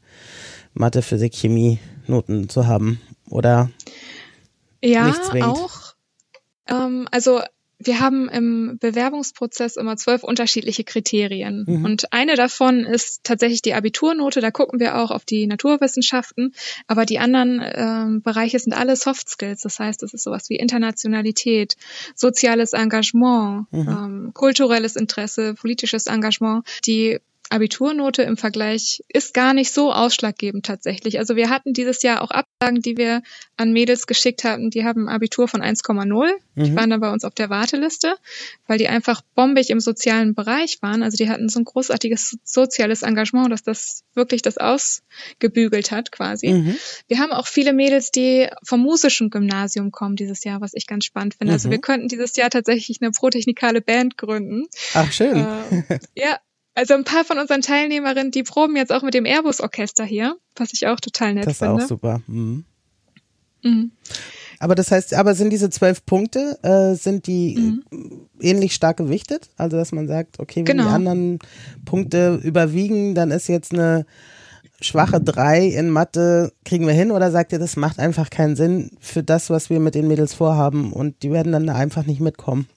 Mathe, 0.73 1.01
Physik, 1.01 1.33
Chemie 1.33 1.79
Noten 2.07 2.49
zu 2.49 2.67
haben, 2.67 3.01
oder? 3.29 3.69
Ja, 4.81 5.13
auch. 5.41 5.95
Ähm, 6.69 7.07
also 7.11 7.41
wir 7.77 7.99
haben 7.99 8.29
im 8.29 8.77
Bewerbungsprozess 8.79 9.75
immer 9.75 9.97
zwölf 9.97 10.23
unterschiedliche 10.23 10.83
Kriterien. 10.83 11.65
Mhm. 11.67 11.85
Und 11.85 12.13
eine 12.13 12.35
davon 12.35 12.85
ist 12.85 13.23
tatsächlich 13.23 13.61
die 13.61 13.73
Abiturnote. 13.73 14.39
Da 14.41 14.51
gucken 14.51 14.79
wir 14.79 14.97
auch 14.97 15.11
auf 15.11 15.25
die 15.25 15.45
Naturwissenschaften. 15.45 16.53
Aber 16.87 17.05
die 17.05 17.19
anderen 17.19 17.59
äh, 17.59 18.19
Bereiche 18.21 18.59
sind 18.59 18.73
alle 18.73 18.95
Soft 18.95 19.29
Skills. 19.29 19.61
Das 19.61 19.79
heißt, 19.79 20.03
es 20.03 20.13
ist 20.13 20.23
sowas 20.23 20.49
wie 20.49 20.55
Internationalität, 20.55 21.75
soziales 22.15 22.73
Engagement, 22.73 23.67
mhm. 23.71 23.87
ähm, 23.89 24.31
kulturelles 24.33 24.95
Interesse, 24.95 25.53
politisches 25.53 26.07
Engagement. 26.07 26.65
Die 26.85 27.19
Abiturnote 27.49 28.23
im 28.23 28.37
Vergleich 28.37 29.03
ist 29.07 29.33
gar 29.33 29.53
nicht 29.53 29.71
so 29.71 29.91
ausschlaggebend 29.91 30.65
tatsächlich. 30.65 31.19
Also 31.19 31.35
wir 31.35 31.49
hatten 31.49 31.73
dieses 31.73 32.01
Jahr 32.01 32.21
auch 32.21 32.31
Absagen, 32.31 32.81
die 32.81 32.97
wir 32.97 33.21
an 33.57 33.71
Mädels 33.71 34.07
geschickt 34.07 34.43
hatten, 34.43 34.69
die 34.69 34.85
haben 34.85 35.09
Abitur 35.09 35.47
von 35.47 35.61
1,0. 35.61 36.31
Mhm. 36.55 36.63
Die 36.63 36.75
waren 36.75 36.89
dann 36.89 37.01
bei 37.01 37.11
uns 37.11 37.23
auf 37.23 37.35
der 37.35 37.49
Warteliste, 37.49 38.15
weil 38.67 38.77
die 38.77 38.87
einfach 38.87 39.21
bombig 39.35 39.69
im 39.69 39.79
sozialen 39.79 40.33
Bereich 40.33 40.81
waren. 40.81 41.03
Also 41.03 41.17
die 41.17 41.29
hatten 41.29 41.49
so 41.49 41.59
ein 41.59 41.65
großartiges 41.65 42.37
soziales 42.43 43.01
Engagement, 43.01 43.51
dass 43.51 43.63
das 43.63 44.03
wirklich 44.13 44.41
das 44.41 44.57
ausgebügelt 44.57 45.91
hat 45.91 46.11
quasi. 46.11 46.47
Mhm. 46.47 46.77
Wir 47.07 47.19
haben 47.19 47.31
auch 47.31 47.47
viele 47.47 47.73
Mädels, 47.73 48.11
die 48.11 48.47
vom 48.63 48.79
musischen 48.79 49.29
Gymnasium 49.29 49.91
kommen 49.91 50.15
dieses 50.15 50.43
Jahr, 50.43 50.61
was 50.61 50.73
ich 50.73 50.87
ganz 50.87 51.05
spannend 51.05 51.35
finde. 51.35 51.53
Also 51.53 51.65
mhm. 51.65 51.65
Also 51.65 51.71
wir 51.71 51.81
könnten 51.81 52.07
dieses 52.07 52.35
Jahr 52.35 52.51
tatsächlich 52.51 53.01
eine 53.01 53.09
protechnikale 53.09 53.81
Band 53.81 54.17
gründen. 54.17 54.67
Ach 54.93 55.11
schön. 55.11 55.37
Äh, 55.37 55.99
ja, 56.15 56.37
also 56.75 56.93
ein 56.93 57.05
paar 57.05 57.23
von 57.23 57.39
unseren 57.39 57.61
Teilnehmerinnen, 57.61 58.31
die 58.31 58.43
proben 58.43 58.75
jetzt 58.75 58.91
auch 58.91 59.01
mit 59.01 59.13
dem 59.13 59.25
Airbus-Orchester 59.25 60.03
hier, 60.03 60.35
was 60.55 60.73
ich 60.73 60.87
auch 60.87 60.99
total 60.99 61.33
nett 61.33 61.47
das 61.47 61.57
finde. 61.57 61.75
Das 61.75 61.83
ist 61.85 61.85
auch 61.85 61.89
super. 61.89 62.21
Mhm. 62.27 62.65
Mhm. 63.63 63.91
Aber 64.59 64.75
das 64.75 64.91
heißt, 64.91 65.13
aber 65.15 65.35
sind 65.35 65.51
diese 65.51 65.69
zwölf 65.69 66.05
Punkte, 66.05 66.59
äh, 66.63 66.95
sind 66.95 67.27
die 67.27 67.55
mhm. 67.91 68.27
ähnlich 68.39 68.75
stark 68.75 68.97
gewichtet? 68.97 69.49
Also 69.57 69.77
dass 69.77 69.91
man 69.91 70.07
sagt, 70.07 70.39
okay, 70.39 70.59
wenn 70.59 70.65
genau. 70.65 70.83
die 70.83 70.89
anderen 70.89 71.39
Punkte 71.85 72.39
überwiegen, 72.43 73.15
dann 73.15 73.31
ist 73.31 73.47
jetzt 73.47 73.73
eine 73.73 74.05
schwache 74.81 75.21
drei 75.21 75.65
in 75.65 75.89
Mathe, 75.89 76.51
kriegen 76.63 76.87
wir 76.87 76.93
hin? 76.93 77.11
Oder 77.11 77.31
sagt 77.31 77.53
ihr, 77.53 77.59
das 77.59 77.75
macht 77.75 77.99
einfach 77.99 78.29
keinen 78.29 78.55
Sinn 78.55 78.91
für 78.99 79.23
das, 79.23 79.49
was 79.49 79.69
wir 79.69 79.79
mit 79.79 79.95
den 79.95 80.07
Mädels 80.07 80.33
vorhaben 80.33 80.91
und 80.93 81.23
die 81.23 81.31
werden 81.31 81.53
dann 81.53 81.69
einfach 81.69 82.05
nicht 82.05 82.21
mitkommen? 82.21 82.67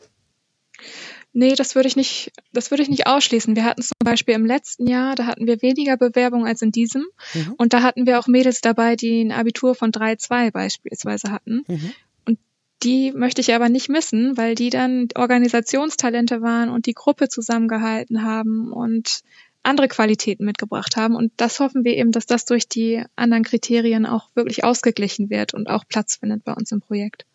Nee, 1.38 1.54
das 1.54 1.76
würde 1.76 1.86
ich 1.86 1.94
nicht, 1.94 2.32
das 2.52 2.72
würde 2.72 2.82
ich 2.82 2.88
nicht 2.88 3.06
ausschließen. 3.06 3.54
Wir 3.54 3.62
hatten 3.62 3.80
zum 3.80 3.94
Beispiel 4.02 4.34
im 4.34 4.44
letzten 4.44 4.88
Jahr, 4.88 5.14
da 5.14 5.26
hatten 5.26 5.46
wir 5.46 5.62
weniger 5.62 5.96
Bewerbungen 5.96 6.48
als 6.48 6.62
in 6.62 6.72
diesem. 6.72 7.06
Mhm. 7.32 7.54
Und 7.56 7.72
da 7.72 7.82
hatten 7.82 8.06
wir 8.06 8.18
auch 8.18 8.26
Mädels 8.26 8.60
dabei, 8.60 8.96
die 8.96 9.22
ein 9.22 9.30
Abitur 9.30 9.76
von 9.76 9.92
3,2 9.92 10.50
beispielsweise 10.50 11.30
hatten. 11.30 11.62
Mhm. 11.68 11.92
Und 12.24 12.40
die 12.82 13.12
möchte 13.12 13.40
ich 13.40 13.54
aber 13.54 13.68
nicht 13.68 13.88
missen, 13.88 14.36
weil 14.36 14.56
die 14.56 14.70
dann 14.70 15.06
Organisationstalente 15.14 16.42
waren 16.42 16.70
und 16.70 16.86
die 16.86 16.94
Gruppe 16.94 17.28
zusammengehalten 17.28 18.24
haben 18.24 18.72
und 18.72 19.20
andere 19.62 19.86
Qualitäten 19.86 20.44
mitgebracht 20.44 20.96
haben. 20.96 21.14
Und 21.14 21.30
das 21.36 21.60
hoffen 21.60 21.84
wir 21.84 21.96
eben, 21.96 22.10
dass 22.10 22.26
das 22.26 22.46
durch 22.46 22.68
die 22.68 23.04
anderen 23.14 23.44
Kriterien 23.44 24.06
auch 24.06 24.28
wirklich 24.34 24.64
ausgeglichen 24.64 25.30
wird 25.30 25.54
und 25.54 25.68
auch 25.68 25.84
Platz 25.86 26.16
findet 26.16 26.42
bei 26.42 26.52
uns 26.52 26.72
im 26.72 26.80
Projekt. 26.80 27.26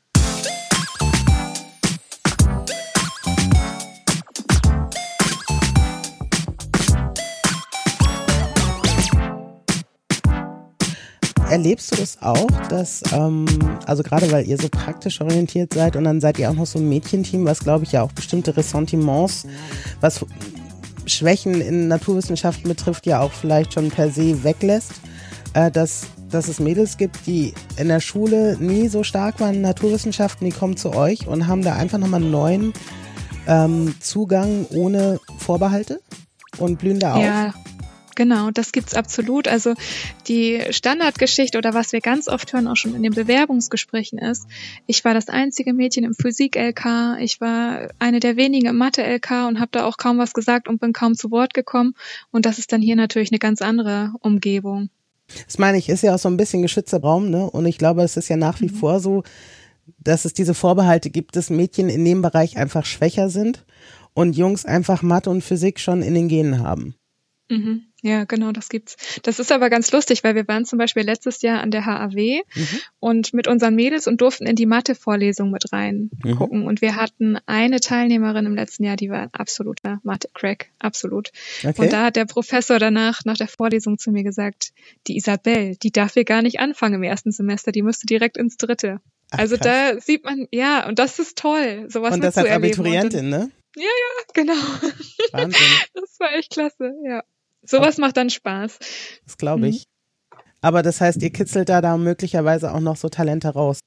Erlebst 11.54 11.92
du 11.92 11.98
das 11.98 12.18
auch, 12.20 12.50
dass, 12.70 13.04
ähm, 13.13 13.46
also 13.86 14.02
gerade 14.02 14.32
weil 14.32 14.48
ihr 14.48 14.58
so 14.58 14.70
praktisch 14.70 15.22
orientiert 15.22 15.72
seid 15.76 15.96
und 15.96 16.04
dann 16.04 16.20
seid 16.20 16.39
ihr 16.39 16.50
auch 16.50 16.56
noch 16.56 16.66
so 16.66 16.80
ein 16.80 16.89
Mädchenteam, 16.89 17.46
was 17.46 17.60
glaube 17.60 17.84
ich 17.84 17.92
ja 17.92 18.02
auch 18.02 18.12
bestimmte 18.12 18.58
Ressentiments, 18.58 19.46
was 20.02 20.26
Schwächen 21.06 21.62
in 21.62 21.88
Naturwissenschaften 21.88 22.68
betrifft, 22.68 23.06
ja 23.06 23.20
auch 23.20 23.32
vielleicht 23.32 23.74
schon 23.74 23.92
per 23.92 24.10
se 24.10 24.44
weglässt, 24.44 24.94
äh, 25.54 25.70
dass, 25.70 26.08
dass 26.28 26.48
es 26.48 26.60
Mädels 26.60 26.98
gibt, 26.98 27.28
die 27.28 27.54
in 27.78 27.88
der 27.88 28.00
Schule 28.00 28.58
nie 28.60 28.88
so 28.88 29.04
stark 29.04 29.39
waren 29.39 29.54
in 29.54 29.62
Naturwissenschaften, 29.62 30.46
die 30.46 30.56
kommen 30.56 30.76
zu 30.76 30.96
euch 30.96 31.28
und 31.28 31.46
haben 31.46 31.62
da 31.62 31.76
einfach 31.76 32.00
nochmal 32.00 32.24
einen 32.24 32.32
neuen 32.32 32.74
ähm, 33.46 33.94
Zugang 34.00 34.66
ohne 34.72 35.20
Vorbehalte 35.38 36.02
und 36.58 36.80
blühen 36.80 37.00
da 37.00 37.13
auf. 37.13 37.24
Ja. 37.24 37.54
Genau, 38.15 38.52
das 38.52 38.71
gibt's 38.71 38.93
absolut. 38.93 39.47
Also 39.47 39.73
die 40.28 40.62
Standardgeschichte 40.69 41.58
oder 41.58 41.73
was 41.73 41.91
wir 41.93 42.02
ganz 42.02 42.28
oft 42.28 42.54
hören, 42.54 42.67
auch 42.67 42.76
schon 42.76 42.95
in 42.95 43.04
den 43.04 43.13
Bewerbungsgesprächen 43.13 44.19
ist, 44.19 44.45
ich 44.88 45.04
war 45.04 45.13
das 45.13 45.30
einzige 45.30 45.73
Mädchen 45.73 46.04
im 46.04 46.13
Physik-LK, 46.13 47.17
ich 47.19 47.41
war 47.41 47.89
eine 47.99 48.19
der 48.19 48.36
wenigen 48.36 48.67
im 48.67 48.78
Mathe-LK 48.78 49.47
und 49.47 49.60
habe 49.60 49.69
da 49.71 49.86
auch 49.86 49.97
kaum 49.97 50.17
was 50.17 50.34
gesagt 50.34 50.67
und 50.67 50.80
bin 50.80 50.93
kaum 50.93 51.15
zu 51.15 51.32
Wort 51.32 51.54
gekommen. 51.54 51.95
Und 52.32 52.45
das 52.45 52.60
ist 52.60 52.71
dann 52.71 52.82
hier 52.82 52.95
natürlich 52.95 53.32
eine 53.32 53.39
ganz 53.39 53.62
andere 53.62 54.13
Umgebung. 54.19 54.89
Das 55.45 55.58
meine 55.58 55.78
ich, 55.78 55.89
ist 55.89 56.04
ja 56.04 56.13
auch 56.15 56.19
so 56.19 56.30
ein 56.30 56.38
bisschen 56.38 56.62
geschützter 56.62 57.02
Raum, 57.02 57.30
ne? 57.30 57.49
Und 57.49 57.65
ich 57.65 57.78
glaube, 57.78 58.04
es 58.04 58.17
ist 58.17 58.30
ja 58.30 58.38
nach 58.38 58.62
wie 58.62 58.69
mhm. 58.69 58.76
vor 58.76 58.99
so, 58.99 59.23
dass 59.97 60.26
es 60.26 60.34
diese 60.34 60.54
Vorbehalte 60.54 61.10
gibt, 61.10 61.36
dass 61.36 61.49
Mädchen 61.49 61.89
in 61.89 62.06
dem 62.06 62.21
Bereich 62.21 62.58
einfach 62.58 62.86
schwächer 62.86 63.30
sind 63.30 63.65
und 64.13 64.38
Jungs 64.38 64.65
einfach 64.65 65.02
Mathe 65.02 65.30
und 65.30 65.43
Physik 65.43 65.80
schon 65.80 66.02
in 66.02 66.13
den 66.13 66.28
Genen 66.28 66.60
haben. 66.60 66.95
Mhm. 67.54 67.84
Ja, 68.02 68.26
genau, 68.26 68.52
das 68.52 68.68
gibt's. 68.68 68.98
Das 69.24 69.39
ist 69.39 69.52
aber 69.52 69.70
ganz 69.70 69.92
lustig, 69.94 70.26
weil 70.26 70.36
wir 70.36 70.46
waren 70.50 70.66
zum 70.66 70.78
Beispiel 70.78 71.04
letztes 71.04 71.42
Jahr 71.42 71.62
an 71.62 71.72
der 71.72 71.86
HAW 71.86 72.42
mhm. 72.54 72.80
und 73.00 73.34
mit 73.34 73.48
unseren 73.48 73.76
Mädels 73.76 74.08
und 74.08 74.20
durften 74.20 74.46
in 74.46 74.58
die 74.58 74.66
Mathe-Vorlesung 74.66 75.52
mit 75.52 75.72
reingucken. 75.72 76.62
Mhm. 76.62 76.68
Und 76.68 76.82
wir 76.82 76.98
hatten 76.98 77.38
eine 77.46 77.80
Teilnehmerin 77.80 78.46
im 78.46 78.56
letzten 78.56 78.84
Jahr, 78.84 78.98
die 78.98 79.10
war 79.10 79.22
ein 79.22 79.34
absoluter 79.34 80.02
Mathe-Crack, 80.04 80.72
absolut. 80.80 81.32
Okay. 81.63 81.82
Und 81.82 81.94
da 81.94 82.04
hat 82.04 82.18
der 82.18 82.26
Professor 82.26 82.78
danach, 82.78 83.24
nach 83.24 83.38
der 83.38 83.48
Vorlesung 83.48 83.98
zu 83.98 84.12
mir 84.12 84.24
gesagt, 84.24 84.74
die 85.08 85.16
Isabel, 85.16 85.78
die 85.78 85.92
darf 85.92 86.13
hier 86.13 86.26
gar 86.26 86.42
nicht 86.42 86.60
anfangen 86.60 86.96
im 86.96 87.04
ersten 87.04 87.32
Semester, 87.32 87.72
die 87.72 87.84
müsste 87.84 88.06
direkt 88.06 88.36
ins 88.36 88.58
dritte. 88.58 89.00
Ach, 89.32 89.39
also 89.39 89.56
krass. 89.56 89.94
da 89.96 90.02
sieht 90.02 90.26
man, 90.26 90.48
ja, 90.52 90.88
und 90.88 91.00
das 91.00 91.20
ist 91.20 91.38
toll, 91.38 91.86
sowas 91.89 92.13
Und 92.13 92.22
das 92.22 92.38
als 92.38 92.50
Abiturientin, 92.50 93.30
ne? 93.30 93.50
Ja, 93.76 93.84
ja, 93.84 94.34
genau. 94.34 94.54
Wahnsinn. 95.32 95.62
Das 95.94 96.20
war 96.20 96.34
echt 96.34 96.52
klasse, 96.52 96.94
ja. 97.06 97.24
Sowas 97.63 97.97
macht 97.97 98.17
dann 98.17 98.30
Spaß. 98.30 98.80
Das 99.26 99.38
glaube 99.38 99.67
ich. 99.67 99.86
Mhm. 99.86 100.38
Aber 100.62 100.82
das 100.82 101.02
heißt, 101.02 101.21
ihr 101.21 101.32
kitzelt 101.32 101.69
da 101.69 101.82
da 101.82 101.97
möglicherweise 101.97 102.73
auch 102.73 102.80
noch 102.80 102.95
so 102.95 103.10
Talente 103.10 103.49
raus. 103.49 103.80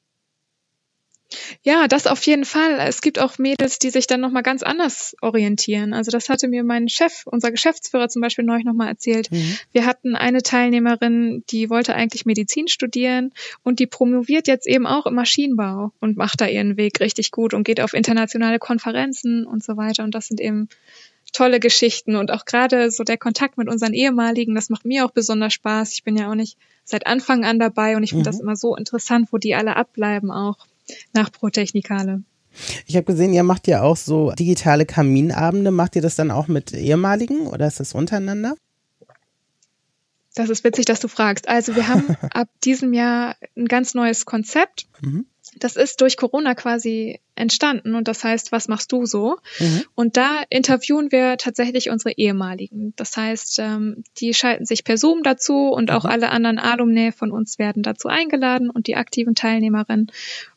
Ja, 1.62 1.89
das 1.89 2.07
auf 2.07 2.25
jeden 2.27 2.45
Fall. 2.45 2.79
Es 2.79 3.01
gibt 3.01 3.19
auch 3.19 3.39
Mädels, 3.39 3.79
die 3.79 3.91
sich 3.91 4.07
dann 4.07 4.21
nochmal 4.21 4.43
ganz 4.43 4.62
anders 4.62 5.17
orientieren. 5.21 5.93
Also 5.93 6.11
das 6.11 6.29
hatte 6.29 6.49
mir 6.49 6.62
mein 6.62 6.89
Chef, 6.89 7.23
unser 7.27 7.51
Geschäftsführer 7.51 8.09
zum 8.09 8.23
Beispiel 8.23 8.45
neulich 8.45 8.65
nochmal 8.65 8.89
erzählt. 8.89 9.31
Mhm. 9.33 9.59
Wir 9.73 9.87
hatten 9.87 10.15
eine 10.15 10.43
Teilnehmerin, 10.43 11.43
die 11.51 11.69
wollte 11.69 11.95
eigentlich 11.95 12.27
Medizin 12.27 12.69
studieren 12.69 13.33
und 13.65 13.81
die 13.81 13.87
promoviert 13.87 14.47
jetzt 14.47 14.67
eben 14.67 14.87
auch 14.87 15.07
im 15.07 15.15
Maschinenbau 15.15 15.93
und 16.01 16.17
macht 16.17 16.41
da 16.41 16.47
ihren 16.47 16.77
Weg 16.77 17.01
richtig 17.01 17.33
gut 17.33 17.55
und 17.55 17.65
geht 17.65 17.81
auf 17.81 17.95
internationale 17.95 18.59
Konferenzen 18.59 19.47
und 19.47 19.65
so 19.65 19.77
weiter. 19.77 20.05
Und 20.05 20.15
das 20.15 20.29
sind 20.29 20.41
eben 20.41 20.69
tolle 21.37 21.61
Geschichten 21.61 22.16
und 22.16 22.31
auch 22.31 22.46
gerade 22.46 22.90
so 22.90 23.05
der 23.05 23.18
Kontakt 23.18 23.59
mit 23.59 23.68
unseren 23.68 23.92
ehemaligen, 23.92 24.55
das 24.55 24.70
macht 24.70 24.87
mir 24.87 25.05
auch 25.05 25.11
besonders 25.11 25.53
Spaß. 25.53 25.92
Ich 25.92 26.03
bin 26.03 26.16
ja 26.16 26.31
auch 26.31 26.35
nicht 26.35 26.57
seit 26.85 27.07
Anfang 27.07 27.44
an 27.44 27.59
dabei 27.59 27.96
und 27.96 28.03
ich 28.03 28.11
finde 28.11 28.22
mhm. 28.22 28.33
das 28.33 28.40
immer 28.40 28.57
so 28.57 28.75
interessant, 28.75 29.29
wo 29.33 29.38
die 29.38 29.55
alle 29.55 29.77
abbleiben 29.77 30.31
auch 30.31 30.57
nach 31.12 31.31
Protechnikale. 31.31 32.22
Ich 32.87 32.96
habe 32.96 33.05
gesehen, 33.05 33.35
ihr 33.35 33.42
macht 33.42 33.66
ja 33.68 33.83
auch 33.83 33.99
so 33.99 34.33
digitale 34.33 34.87
Kaminabende. 34.87 35.70
Macht 35.70 35.94
ihr 35.94 36.01
das 36.01 36.16
dann 36.16 36.31
auch 36.31 36.49
mit 36.49 36.72
ehemaligen 36.72 37.46
oder 37.49 37.66
ist 37.66 37.81
das 37.81 37.92
untereinander? 37.92 38.55
Das 40.35 40.49
ist 40.49 40.64
witzig, 40.64 40.87
dass 40.87 41.01
du 41.01 41.09
fragst. 41.09 41.49
Also 41.49 41.77
wir 41.77 41.87
haben 41.88 42.16
ab 42.31 42.49
diesem 42.64 42.94
Jahr 42.94 43.37
ein 43.57 43.66
ganz 43.66 43.92
neues 43.92 44.25
Konzept. 44.25 44.87
Mhm 45.03 45.27
das 45.59 45.77
ist 45.77 46.01
durch 46.01 46.16
Corona 46.16 46.55
quasi 46.55 47.21
entstanden 47.35 47.95
und 47.95 48.09
das 48.09 48.25
heißt, 48.25 48.53
was 48.53 48.69
machst 48.69 48.92
du 48.92 49.07
so? 49.07 49.37
Mhm. 49.59 49.85
Und 49.95 50.16
da 50.16 50.42
interviewen 50.51 51.12
wir 51.12 51.37
tatsächlich 51.37 51.90
unsere 51.90 52.12
ehemaligen. 52.16 52.92
Das 52.97 53.16
heißt, 53.16 53.59
ähm, 53.59 54.05
die 54.19 54.35
schalten 54.35 54.64
sich 54.64 54.85
per 54.85 54.99
Zoom 54.99 55.23
dazu 55.23 55.69
und 55.69 55.90
auch 55.90 56.05
mhm. 56.05 56.11
alle 56.11 56.31
anderen 56.31 56.59
Alumni 56.59 57.12
von 57.12 57.31
uns 57.31 57.59
werden 57.59 57.83
dazu 57.83 58.09
eingeladen 58.09 58.71
und 58.71 58.87
die 58.87 58.97
aktiven 58.97 59.35
Teilnehmerinnen 59.35 60.11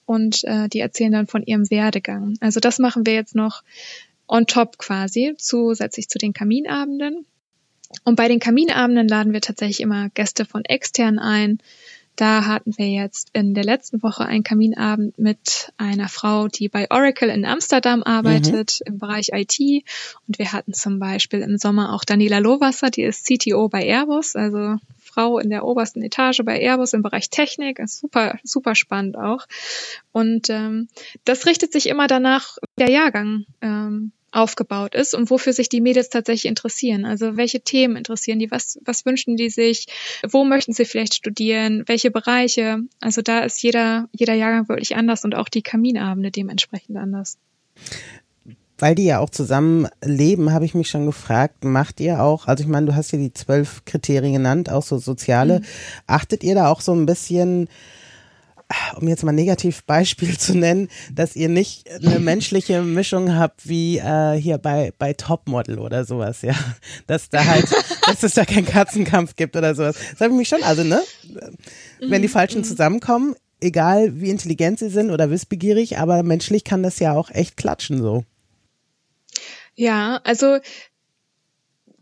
und 0.05 0.43
äh, 0.43 0.67
die 0.69 0.79
erzählen 0.79 1.11
dann 1.11 1.27
von 1.27 1.43
ihrem 1.43 1.69
Werdegang. 1.69 2.35
Also 2.39 2.59
das 2.59 2.79
machen 2.79 3.05
wir 3.05 3.13
jetzt 3.13 3.35
noch 3.35 3.63
on 4.27 4.45
top 4.45 4.77
quasi, 4.77 5.33
zusätzlich 5.37 6.07
zu 6.07 6.17
den 6.17 6.33
Kaminabenden. 6.33 7.25
Und 8.03 8.15
bei 8.15 8.27
den 8.27 8.39
Kaminabenden 8.39 9.07
laden 9.07 9.33
wir 9.33 9.41
tatsächlich 9.41 9.81
immer 9.81 10.09
Gäste 10.09 10.45
von 10.45 10.63
extern 10.65 11.17
ein, 11.17 11.59
da 12.19 12.45
hatten 12.45 12.77
wir 12.77 12.89
jetzt 12.89 13.29
in 13.31 13.53
der 13.53 13.63
letzten 13.63 14.03
Woche 14.03 14.25
einen 14.25 14.43
Kaminabend 14.43 15.17
mit 15.17 15.71
einer 15.77 16.09
Frau, 16.09 16.49
die 16.49 16.67
bei 16.67 16.91
Oracle 16.91 17.29
in 17.29 17.45
Amsterdam 17.45 18.03
arbeitet 18.03 18.81
mhm. 18.81 18.93
im 18.93 18.99
Bereich 18.99 19.29
IT. 19.31 19.57
Und 20.27 20.37
wir 20.37 20.51
hatten 20.51 20.73
zum 20.73 20.99
Beispiel 20.99 21.39
im 21.39 21.57
Sommer 21.57 21.93
auch 21.93 22.03
Daniela 22.03 22.39
Lohwasser, 22.39 22.89
die 22.89 23.03
ist 23.03 23.25
CTO 23.25 23.69
bei 23.69 23.85
Airbus, 23.85 24.35
also 24.35 24.75
Frau 24.97 25.39
in 25.39 25.49
der 25.49 25.63
obersten 25.63 26.01
Etage 26.03 26.41
bei 26.43 26.59
Airbus 26.59 26.91
im 26.91 27.03
Bereich 27.03 27.29
Technik. 27.29 27.79
Ist 27.79 27.99
super, 27.99 28.37
super 28.43 28.75
spannend 28.75 29.17
auch. 29.17 29.45
Und 30.11 30.49
ähm, 30.49 30.89
das 31.23 31.45
richtet 31.45 31.71
sich 31.71 31.87
immer 31.87 32.07
danach, 32.07 32.57
der 32.77 32.91
Jahrgang 32.91 33.45
ähm, 33.61 34.11
aufgebaut 34.31 34.95
ist 34.95 35.13
und 35.13 35.29
wofür 35.29 35.53
sich 35.53 35.69
die 35.69 35.81
Mädels 35.81 36.09
tatsächlich 36.09 36.49
interessieren. 36.49 37.05
Also 37.05 37.37
welche 37.37 37.61
Themen 37.61 37.95
interessieren 37.95 38.39
die, 38.39 38.51
was, 38.51 38.79
was 38.85 39.05
wünschen 39.05 39.35
die 39.37 39.49
sich, 39.49 39.87
wo 40.27 40.43
möchten 40.43 40.73
sie 40.73 40.85
vielleicht 40.85 41.15
studieren, 41.15 41.83
welche 41.87 42.11
Bereiche. 42.11 42.79
Also 42.99 43.21
da 43.21 43.39
ist 43.39 43.61
jeder, 43.61 44.07
jeder 44.11 44.33
Jahrgang 44.33 44.69
wirklich 44.69 44.95
anders 44.95 45.23
und 45.25 45.35
auch 45.35 45.49
die 45.49 45.61
Kaminabende 45.61 46.31
dementsprechend 46.31 46.97
anders. 46.97 47.37
Weil 48.77 48.95
die 48.95 49.05
ja 49.05 49.19
auch 49.19 49.29
zusammen 49.29 49.87
leben, 50.03 50.53
habe 50.53 50.63
ich 50.63 50.73
mich 50.73 50.89
schon 50.89 51.05
gefragt, 51.05 51.65
macht 51.65 51.99
ihr 51.99 52.23
auch, 52.23 52.47
also 52.47 52.63
ich 52.63 52.69
meine, 52.69 52.85
du 52.85 52.95
hast 52.95 53.11
ja 53.11 53.17
die 53.17 53.33
zwölf 53.33 53.83
Kriterien 53.83 54.33
genannt, 54.33 54.71
auch 54.71 54.83
so 54.83 54.97
soziale, 54.97 55.59
mhm. 55.59 55.65
achtet 56.07 56.43
ihr 56.43 56.55
da 56.55 56.69
auch 56.69 56.79
so 56.79 56.93
ein 56.93 57.05
bisschen 57.05 57.67
um 58.97 59.07
jetzt 59.07 59.23
mal 59.23 59.31
ein 59.31 59.35
Negativbeispiel 59.35 60.37
zu 60.39 60.57
nennen, 60.57 60.89
dass 61.13 61.35
ihr 61.35 61.49
nicht 61.49 61.89
eine 61.89 62.19
menschliche 62.19 62.81
Mischung 62.81 63.35
habt 63.35 63.67
wie 63.67 63.97
äh, 63.97 64.35
hier 64.39 64.57
bei, 64.57 64.93
bei 64.97 65.13
Topmodel 65.13 65.79
oder 65.79 66.05
sowas, 66.05 66.41
ja. 66.41 66.53
Dass 67.07 67.29
da 67.29 67.45
halt, 67.45 67.65
dass 68.05 68.23
es 68.23 68.33
da 68.33 68.45
keinen 68.45 68.65
Katzenkampf 68.65 69.35
gibt 69.35 69.55
oder 69.55 69.75
sowas. 69.75 69.95
Das 70.11 70.21
habe 70.21 70.31
ich 70.33 70.37
mich 70.37 70.49
schon, 70.49 70.63
also, 70.63 70.83
ne? 70.83 71.01
Wenn 71.99 72.21
die 72.21 72.27
mhm, 72.27 72.31
Falschen 72.31 72.61
mhm. 72.61 72.65
zusammenkommen, 72.65 73.35
egal 73.61 74.19
wie 74.21 74.29
intelligent 74.29 74.79
sie 74.79 74.89
sind 74.89 75.11
oder 75.11 75.29
wissbegierig, 75.29 75.97
aber 75.97 76.23
menschlich 76.23 76.63
kann 76.63 76.83
das 76.83 76.99
ja 76.99 77.13
auch 77.13 77.31
echt 77.31 77.57
klatschen 77.57 78.01
so. 78.01 78.23
Ja, 79.75 80.19
also 80.25 80.59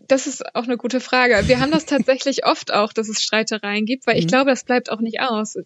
das 0.08 0.28
ist 0.28 0.56
auch 0.56 0.63
eine 0.63 0.78
gute 0.78 1.00
Frage. 1.00 1.48
Wir 1.48 1.60
haben 1.60 1.72
das 1.72 1.86
tatsächlich 1.88 2.46
oft 2.46 2.74
auch, 2.74 2.93
dass 2.93 3.10
es 3.10 3.22
Streitereien 3.22 3.86
gibt, 3.86 4.08
weil 4.08 4.15
mhm. 4.15 4.20
ich 4.20 4.28
glaube, 4.28 4.52
das 4.52 4.63
bleibt 4.63 4.91
auch 4.91 5.00
nicht 5.00 5.22
aus. 5.22 5.58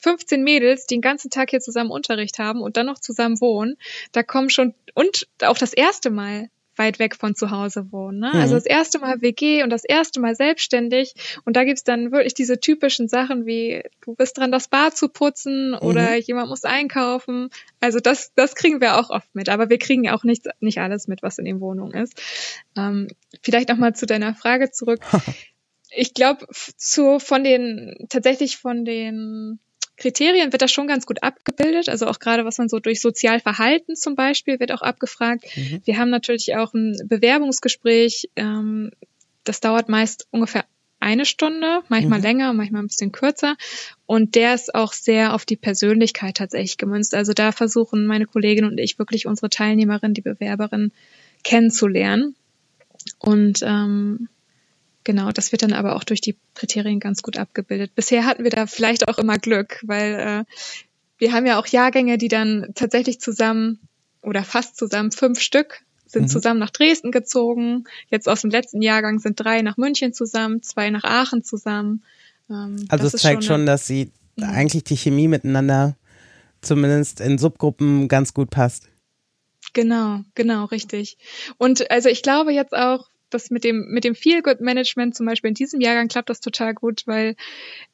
15 0.00 0.42
Mädels, 0.42 0.86
die 0.86 1.00
den 1.00 1.02
ganzen 1.02 1.30
Tag 1.30 1.50
hier 1.50 1.60
zusammen 1.60 1.90
Unterricht 1.90 2.38
haben 2.38 2.60
und 2.60 2.76
dann 2.76 2.86
noch 2.86 2.98
zusammen 2.98 3.40
wohnen, 3.40 3.76
da 4.12 4.22
kommen 4.22 4.50
schon, 4.50 4.74
und 4.94 5.26
auch 5.42 5.58
das 5.58 5.72
erste 5.72 6.10
Mal 6.10 6.50
weit 6.80 6.98
weg 6.98 7.14
von 7.14 7.36
zu 7.36 7.50
Hause 7.50 7.92
wohnen. 7.92 8.20
Ne? 8.20 8.26
Also 8.26 8.36
mhm. 8.36 8.42
Also 8.42 8.54
das 8.56 8.66
erste 8.66 8.98
Mal 8.98 9.20
WG 9.20 9.62
und 9.62 9.70
das 9.70 9.84
erste 9.84 10.18
Mal 10.18 10.34
selbstständig. 10.34 11.14
Und 11.44 11.56
da 11.56 11.64
gibt's 11.64 11.84
dann 11.84 12.10
wirklich 12.10 12.34
diese 12.34 12.58
typischen 12.58 13.06
Sachen 13.06 13.46
wie, 13.46 13.82
du 14.00 14.14
bist 14.14 14.38
dran, 14.38 14.50
das 14.50 14.66
Bad 14.66 14.96
zu 14.96 15.08
putzen 15.08 15.74
oder 15.74 16.10
mhm. 16.10 16.22
jemand 16.26 16.48
muss 16.48 16.64
einkaufen. 16.64 17.50
Also 17.80 18.00
das, 18.00 18.32
das 18.34 18.56
kriegen 18.56 18.80
wir 18.80 18.98
auch 18.98 19.10
oft 19.10 19.32
mit. 19.34 19.48
Aber 19.48 19.68
wir 19.68 19.78
kriegen 19.78 20.08
auch 20.08 20.24
nicht, 20.24 20.46
nicht 20.60 20.78
alles 20.78 21.06
mit, 21.06 21.22
was 21.22 21.38
in 21.38 21.44
den 21.44 21.60
Wohnungen 21.60 21.92
ist. 21.92 22.20
Ähm, 22.76 23.08
vielleicht 23.42 23.68
nochmal 23.68 23.94
zu 23.94 24.06
deiner 24.06 24.34
Frage 24.34 24.70
zurück. 24.70 25.00
ich 25.90 26.14
glaube, 26.14 26.46
zu 26.76 27.20
von 27.20 27.44
den 27.44 28.06
tatsächlich 28.08 28.56
von 28.56 28.84
den 28.84 29.60
Kriterien 30.00 30.50
wird 30.50 30.62
das 30.62 30.72
schon 30.72 30.86
ganz 30.86 31.04
gut 31.06 31.22
abgebildet. 31.22 31.88
Also 31.88 32.06
auch 32.06 32.18
gerade, 32.18 32.44
was 32.44 32.58
man 32.58 32.68
so 32.68 32.80
durch 32.80 33.00
Sozialverhalten 33.00 33.94
zum 33.96 34.16
Beispiel 34.16 34.58
wird 34.58 34.72
auch 34.72 34.82
abgefragt. 34.82 35.44
Mhm. 35.54 35.82
Wir 35.84 35.98
haben 35.98 36.10
natürlich 36.10 36.56
auch 36.56 36.72
ein 36.72 36.96
Bewerbungsgespräch. 37.04 38.30
Ähm, 38.34 38.90
das 39.44 39.60
dauert 39.60 39.88
meist 39.90 40.26
ungefähr 40.30 40.64
eine 41.00 41.24
Stunde, 41.26 41.82
manchmal 41.88 42.18
mhm. 42.18 42.24
länger, 42.24 42.52
manchmal 42.54 42.82
ein 42.82 42.88
bisschen 42.88 43.12
kürzer. 43.12 43.56
Und 44.06 44.34
der 44.34 44.54
ist 44.54 44.74
auch 44.74 44.94
sehr 44.94 45.34
auf 45.34 45.44
die 45.44 45.56
Persönlichkeit 45.56 46.36
tatsächlich 46.38 46.78
gemünzt. 46.78 47.14
Also 47.14 47.34
da 47.34 47.52
versuchen 47.52 48.06
meine 48.06 48.26
Kollegin 48.26 48.64
und 48.64 48.78
ich 48.78 48.98
wirklich 48.98 49.26
unsere 49.26 49.50
Teilnehmerin, 49.50 50.14
die 50.14 50.22
Bewerberin 50.22 50.92
kennenzulernen. 51.44 52.34
Und 53.18 53.60
ähm, 53.62 54.28
genau, 55.10 55.32
das 55.32 55.50
wird 55.50 55.62
dann 55.62 55.72
aber 55.72 55.96
auch 55.96 56.04
durch 56.04 56.20
die 56.20 56.36
Kriterien 56.54 57.00
ganz 57.00 57.22
gut 57.22 57.36
abgebildet. 57.36 57.96
Bisher 57.96 58.24
hatten 58.24 58.44
wir 58.44 58.50
da 58.50 58.68
vielleicht 58.68 59.08
auch 59.08 59.18
immer 59.18 59.38
Glück, 59.38 59.80
weil 59.82 60.14
äh, 60.14 60.44
wir 61.18 61.32
haben 61.32 61.46
ja 61.46 61.58
auch 61.58 61.66
Jahrgänge, 61.66 62.16
die 62.16 62.28
dann 62.28 62.68
tatsächlich 62.76 63.20
zusammen 63.20 63.80
oder 64.22 64.44
fast 64.44 64.76
zusammen 64.76 65.10
fünf 65.10 65.40
Stück 65.40 65.80
sind 66.06 66.22
mhm. 66.22 66.28
zusammen 66.28 66.60
nach 66.60 66.70
Dresden 66.70 67.10
gezogen. 67.10 67.84
Jetzt 68.08 68.28
aus 68.28 68.42
dem 68.42 68.50
letzten 68.50 68.82
Jahrgang 68.82 69.18
sind 69.18 69.40
drei 69.40 69.62
nach 69.62 69.76
München 69.76 70.12
zusammen, 70.12 70.62
zwei 70.62 70.90
nach 70.90 71.02
Aachen 71.02 71.42
zusammen. 71.42 72.04
Ähm, 72.48 72.84
also 72.88 73.06
es 73.08 73.20
zeigt 73.20 73.42
schon, 73.42 73.66
dass 73.66 73.88
sie 73.88 74.12
mhm. 74.36 74.44
eigentlich 74.44 74.84
die 74.84 74.96
Chemie 74.96 75.26
miteinander 75.26 75.96
zumindest 76.62 77.20
in 77.20 77.36
Subgruppen 77.38 78.06
ganz 78.06 78.32
gut 78.32 78.50
passt. 78.50 78.88
Genau, 79.72 80.20
genau, 80.36 80.66
richtig. 80.66 81.18
Und 81.58 81.90
also 81.90 82.08
ich 82.08 82.22
glaube 82.22 82.52
jetzt 82.52 82.74
auch, 82.74 83.09
dass 83.34 83.50
mit 83.50 83.64
dem, 83.64 83.86
mit 83.90 84.04
dem 84.04 84.14
Feel-Good-Management 84.14 85.14
zum 85.14 85.26
Beispiel 85.26 85.48
in 85.48 85.54
diesem 85.54 85.80
Jahrgang 85.80 86.08
klappt 86.08 86.30
das 86.30 86.40
total 86.40 86.74
gut, 86.74 87.02
weil 87.06 87.36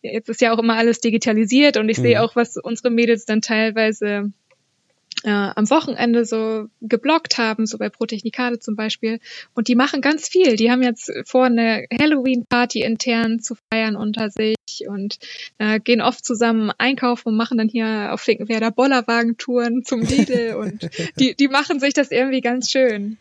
jetzt 0.03 0.29
ist 0.29 0.41
ja 0.41 0.53
auch 0.53 0.59
immer 0.59 0.77
alles 0.77 1.01
digitalisiert 1.01 1.77
und 1.77 1.89
ich 1.89 1.99
mhm. 1.99 2.03
sehe 2.03 2.23
auch, 2.23 2.37
was 2.37 2.57
unsere 2.57 2.91
Mädels 2.91 3.25
dann 3.25 3.43
teilweise 3.43 4.33
äh, 5.25 5.31
am 5.31 5.69
Wochenende 5.71 6.25
so 6.25 6.67
geblockt 6.81 7.39
haben, 7.39 7.67
so 7.67 7.79
bei 7.79 7.89
Protechnikade 7.89 8.59
zum 8.59 8.77
Beispiel. 8.77 9.19
Und 9.55 9.69
die 9.69 9.75
machen 9.75 10.01
ganz 10.01 10.29
viel. 10.29 10.57
Die 10.57 10.71
haben 10.71 10.83
jetzt 10.83 11.13
vor, 11.25 11.47
eine 11.47 11.87
Halloween-Party 11.93 12.83
intern 12.83 13.41
zu 13.41 13.57
feiern 13.71 13.97
unter 13.97 14.31
sich 14.31 14.57
und 14.87 15.19
äh, 15.59 15.81
gehen 15.81 16.01
oft 16.01 16.25
zusammen 16.25 16.71
einkaufen 16.79 17.31
und 17.31 17.37
machen 17.37 17.59
dann 17.59 17.69
hier 17.69 18.13
auf 18.13 18.21
Finkenwerder 18.21 18.71
Bollerwagentouren 18.71 19.85
zum 19.85 20.03
Lidl 20.03 20.55
und 20.55 20.89
die, 21.19 21.35
die 21.35 21.49
machen 21.49 21.81
sich 21.81 21.95
das 21.95 22.11
irgendwie 22.11 22.41
ganz 22.41 22.71
schön. 22.71 23.19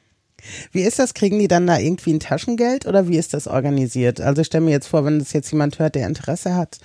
Wie 0.72 0.82
ist 0.82 1.00
das? 1.00 1.14
Kriegen 1.14 1.40
die 1.40 1.48
dann 1.48 1.68
da 1.68 1.78
irgendwie 1.78 2.14
ein 2.14 2.20
Taschengeld 2.20 2.86
oder 2.86 3.08
wie 3.08 3.18
ist 3.18 3.34
das 3.34 3.48
organisiert? 3.48 4.22
Also 4.22 4.42
ich 4.42 4.48
stelle 4.48 4.66
mir 4.66 4.72
jetzt 4.72 4.88
vor, 4.88 5.06
wenn 5.06 5.20
das 5.20 5.34
jetzt 5.34 5.52
jemand 5.52 5.80
hört, 5.80 5.96
der 5.96 6.08
Interesse 6.08 6.56
hat, 6.56 6.80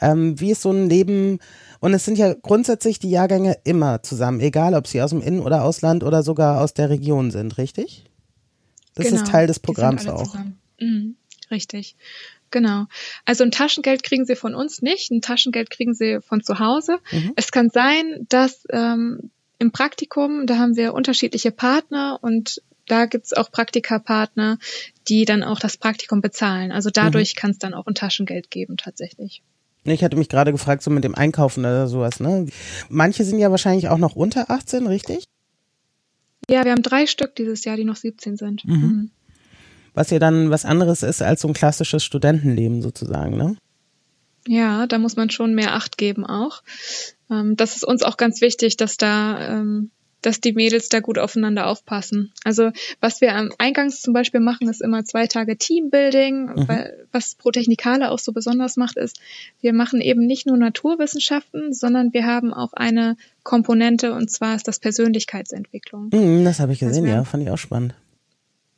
ähm, 0.00 0.38
wie 0.40 0.52
ist 0.52 0.62
so 0.62 0.70
ein 0.70 0.88
Leben 0.88 1.38
und 1.80 1.94
es 1.94 2.04
sind 2.04 2.18
ja 2.18 2.34
grundsätzlich 2.34 2.98
die 2.98 3.10
Jahrgänge 3.10 3.58
immer 3.64 4.02
zusammen, 4.02 4.40
egal 4.40 4.74
ob 4.74 4.86
sie 4.86 5.02
aus 5.02 5.10
dem 5.10 5.22
In- 5.22 5.40
oder 5.40 5.62
Ausland 5.62 6.04
oder 6.04 6.22
sogar 6.22 6.60
aus 6.60 6.74
der 6.74 6.90
Region 6.90 7.30
sind, 7.30 7.58
richtig? 7.58 8.04
Das 8.94 9.06
genau, 9.06 9.22
ist 9.22 9.30
Teil 9.30 9.46
des 9.46 9.60
Programms 9.60 10.06
auch. 10.08 10.34
Mhm, 10.80 11.16
richtig. 11.50 11.96
Genau. 12.50 12.86
Also 13.24 13.44
ein 13.44 13.50
Taschengeld 13.50 14.02
kriegen 14.02 14.24
sie 14.24 14.36
von 14.36 14.54
uns 14.54 14.80
nicht, 14.80 15.10
ein 15.10 15.20
Taschengeld 15.20 15.70
kriegen 15.70 15.94
sie 15.94 16.20
von 16.20 16.42
zu 16.42 16.58
Hause. 16.58 16.98
Mhm. 17.12 17.32
Es 17.36 17.50
kann 17.50 17.70
sein, 17.70 18.26
dass 18.28 18.64
ähm, 18.70 19.30
im 19.58 19.72
Praktikum, 19.72 20.46
da 20.46 20.58
haben 20.58 20.76
wir 20.76 20.94
unterschiedliche 20.94 21.50
Partner 21.50 22.18
und 22.22 22.62
da 22.86 23.06
gibt's 23.06 23.32
auch 23.32 23.50
Praktikapartner, 23.50 24.58
die 25.08 25.24
dann 25.24 25.42
auch 25.42 25.58
das 25.58 25.76
Praktikum 25.76 26.20
bezahlen. 26.20 26.72
Also 26.72 26.90
dadurch 26.90 27.34
mhm. 27.34 27.38
kann 27.38 27.50
es 27.50 27.58
dann 27.58 27.74
auch 27.74 27.86
ein 27.86 27.94
Taschengeld 27.94 28.50
geben 28.50 28.76
tatsächlich. 28.76 29.42
Ich 29.84 30.02
hatte 30.02 30.16
mich 30.16 30.28
gerade 30.28 30.52
gefragt, 30.52 30.82
so 30.82 30.90
mit 30.90 31.04
dem 31.04 31.14
Einkaufen 31.14 31.60
oder 31.60 31.86
sowas, 31.86 32.18
ne? 32.18 32.46
Manche 32.88 33.24
sind 33.24 33.38
ja 33.38 33.50
wahrscheinlich 33.50 33.88
auch 33.88 33.98
noch 33.98 34.16
unter 34.16 34.50
18, 34.50 34.86
richtig? 34.86 35.24
Ja, 36.48 36.64
wir 36.64 36.72
haben 36.72 36.82
drei 36.82 37.06
Stück 37.06 37.36
dieses 37.36 37.64
Jahr, 37.64 37.76
die 37.76 37.84
noch 37.84 37.96
17 37.96 38.36
sind. 38.36 38.64
Mhm. 38.64 38.74
Mhm. 38.74 39.10
Was 39.94 40.10
ja 40.10 40.18
dann 40.18 40.50
was 40.50 40.64
anderes 40.64 41.02
ist 41.02 41.22
als 41.22 41.40
so 41.40 41.48
ein 41.48 41.54
klassisches 41.54 42.04
Studentenleben 42.04 42.82
sozusagen, 42.82 43.36
ne? 43.36 43.56
Ja, 44.46 44.86
da 44.86 44.98
muss 44.98 45.16
man 45.16 45.30
schon 45.30 45.54
mehr 45.54 45.74
Acht 45.74 45.98
geben 45.98 46.24
auch. 46.24 46.62
Ähm, 47.30 47.56
das 47.56 47.76
ist 47.76 47.84
uns 47.84 48.02
auch 48.02 48.16
ganz 48.16 48.40
wichtig, 48.40 48.76
dass 48.76 48.96
da 48.96 49.58
ähm, 49.58 49.90
dass 50.26 50.40
die 50.40 50.54
Mädels 50.54 50.88
da 50.88 50.98
gut 50.98 51.20
aufeinander 51.20 51.68
aufpassen. 51.68 52.32
Also 52.42 52.72
was 53.00 53.20
wir 53.20 53.36
am 53.36 53.52
Eingangs 53.58 54.02
zum 54.02 54.12
Beispiel 54.12 54.40
machen, 54.40 54.68
ist 54.68 54.82
immer 54.82 55.04
zwei 55.04 55.28
Tage 55.28 55.56
Teambuilding, 55.56 56.46
mhm. 56.46 56.68
weil 56.68 57.06
was 57.12 57.36
Pro 57.36 57.52
Technikale 57.52 58.10
auch 58.10 58.18
so 58.18 58.32
besonders 58.32 58.76
macht, 58.76 58.96
ist, 58.96 59.20
wir 59.60 59.72
machen 59.72 60.00
eben 60.00 60.26
nicht 60.26 60.44
nur 60.48 60.56
Naturwissenschaften, 60.56 61.72
sondern 61.72 62.12
wir 62.12 62.26
haben 62.26 62.52
auch 62.52 62.72
eine 62.72 63.16
Komponente 63.44 64.14
und 64.14 64.28
zwar 64.28 64.56
ist 64.56 64.66
das 64.66 64.80
Persönlichkeitsentwicklung. 64.80 66.10
Mhm, 66.12 66.44
das 66.44 66.58
habe 66.58 66.72
ich 66.72 66.80
gesehen, 66.80 67.04
also 67.04 67.16
ja, 67.16 67.22
fand 67.22 67.44
ich 67.44 67.50
auch 67.50 67.58
spannend. 67.58 67.94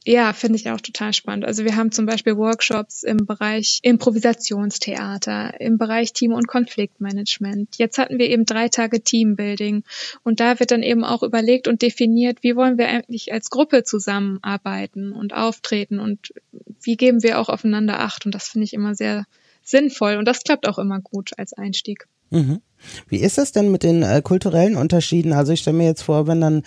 Ja, 0.04 0.32
finde 0.32 0.56
ich 0.56 0.70
auch 0.70 0.80
total 0.80 1.12
spannend. 1.12 1.44
Also 1.44 1.64
wir 1.64 1.76
haben 1.76 1.92
zum 1.92 2.06
Beispiel 2.06 2.36
Workshops 2.36 3.02
im 3.02 3.26
Bereich 3.26 3.80
Improvisationstheater, 3.82 5.60
im 5.60 5.76
Bereich 5.76 6.12
Team- 6.12 6.32
und 6.32 6.46
Konfliktmanagement. 6.46 7.76
Jetzt 7.76 7.98
hatten 7.98 8.18
wir 8.18 8.28
eben 8.28 8.46
drei 8.46 8.68
Tage 8.68 9.02
Teambuilding 9.02 9.84
und 10.22 10.40
da 10.40 10.58
wird 10.60 10.70
dann 10.70 10.82
eben 10.82 11.04
auch 11.04 11.22
überlegt 11.22 11.68
und 11.68 11.82
definiert, 11.82 12.38
wie 12.42 12.56
wollen 12.56 12.78
wir 12.78 12.88
eigentlich 12.88 13.32
als 13.32 13.50
Gruppe 13.50 13.84
zusammenarbeiten 13.84 15.12
und 15.12 15.34
auftreten 15.34 15.98
und 15.98 16.32
wie 16.80 16.96
geben 16.96 17.22
wir 17.22 17.38
auch 17.38 17.48
aufeinander 17.48 18.00
Acht. 18.00 18.24
Und 18.24 18.34
das 18.34 18.48
finde 18.48 18.64
ich 18.64 18.74
immer 18.74 18.94
sehr 18.94 19.26
sinnvoll 19.62 20.16
und 20.16 20.24
das 20.24 20.42
klappt 20.42 20.66
auch 20.66 20.78
immer 20.78 21.00
gut 21.00 21.32
als 21.36 21.52
Einstieg. 21.52 22.06
Mhm. 22.30 22.62
Wie 23.08 23.18
ist 23.18 23.38
das 23.38 23.52
denn 23.52 23.70
mit 23.70 23.82
den 23.82 24.02
äh, 24.02 24.22
kulturellen 24.22 24.76
Unterschieden? 24.76 25.32
Also 25.32 25.52
ich 25.52 25.60
stelle 25.60 25.76
mir 25.76 25.86
jetzt 25.86 26.02
vor, 26.02 26.26
wenn 26.26 26.40
dann 26.40 26.62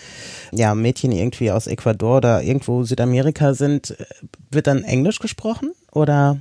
ja 0.52 0.76
Mädchen 0.76 1.12
irgendwie 1.12 1.52
aus 1.52 1.68
Ecuador 1.68 2.18
oder 2.18 2.44
irgendwo 2.44 2.84
Südamerika 2.84 3.54
sind, 3.54 3.92
äh, 3.92 4.06
wird 4.50 4.68
dann 4.68 4.84
Englisch 4.84 5.20
gesprochen 5.20 5.72
oder 5.92 6.40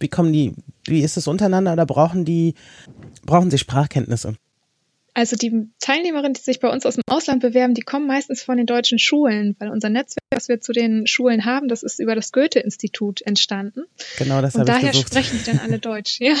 wie 0.00 0.08
kommen 0.08 0.32
die? 0.32 0.54
Wie 0.86 1.02
ist 1.02 1.16
es 1.16 1.26
untereinander 1.26 1.72
oder 1.72 1.86
brauchen 1.86 2.24
die 2.24 2.54
brauchen 3.24 3.50
sie 3.50 3.58
Sprachkenntnisse? 3.58 4.36
Also 5.18 5.34
die 5.34 5.68
Teilnehmerinnen, 5.80 6.34
die 6.34 6.40
sich 6.40 6.60
bei 6.60 6.68
uns 6.68 6.86
aus 6.86 6.94
dem 6.94 7.02
Ausland 7.08 7.40
bewerben, 7.40 7.74
die 7.74 7.82
kommen 7.82 8.06
meistens 8.06 8.40
von 8.40 8.56
den 8.56 8.66
deutschen 8.66 9.00
Schulen, 9.00 9.56
weil 9.58 9.68
unser 9.68 9.88
Netzwerk, 9.88 10.22
das 10.30 10.48
wir 10.48 10.60
zu 10.60 10.72
den 10.72 11.08
Schulen 11.08 11.44
haben, 11.44 11.66
das 11.66 11.82
ist 11.82 11.98
über 11.98 12.14
das 12.14 12.30
Goethe-Institut 12.30 13.22
entstanden. 13.22 13.82
Genau, 14.16 14.40
das 14.40 14.54
habe 14.54 14.70
ich 14.70 14.76
daher 14.76 14.94
sprechen 14.94 15.40
die 15.40 15.50
dann 15.50 15.58
alle 15.58 15.78
Deutsch, 15.80 16.20
ja. 16.20 16.36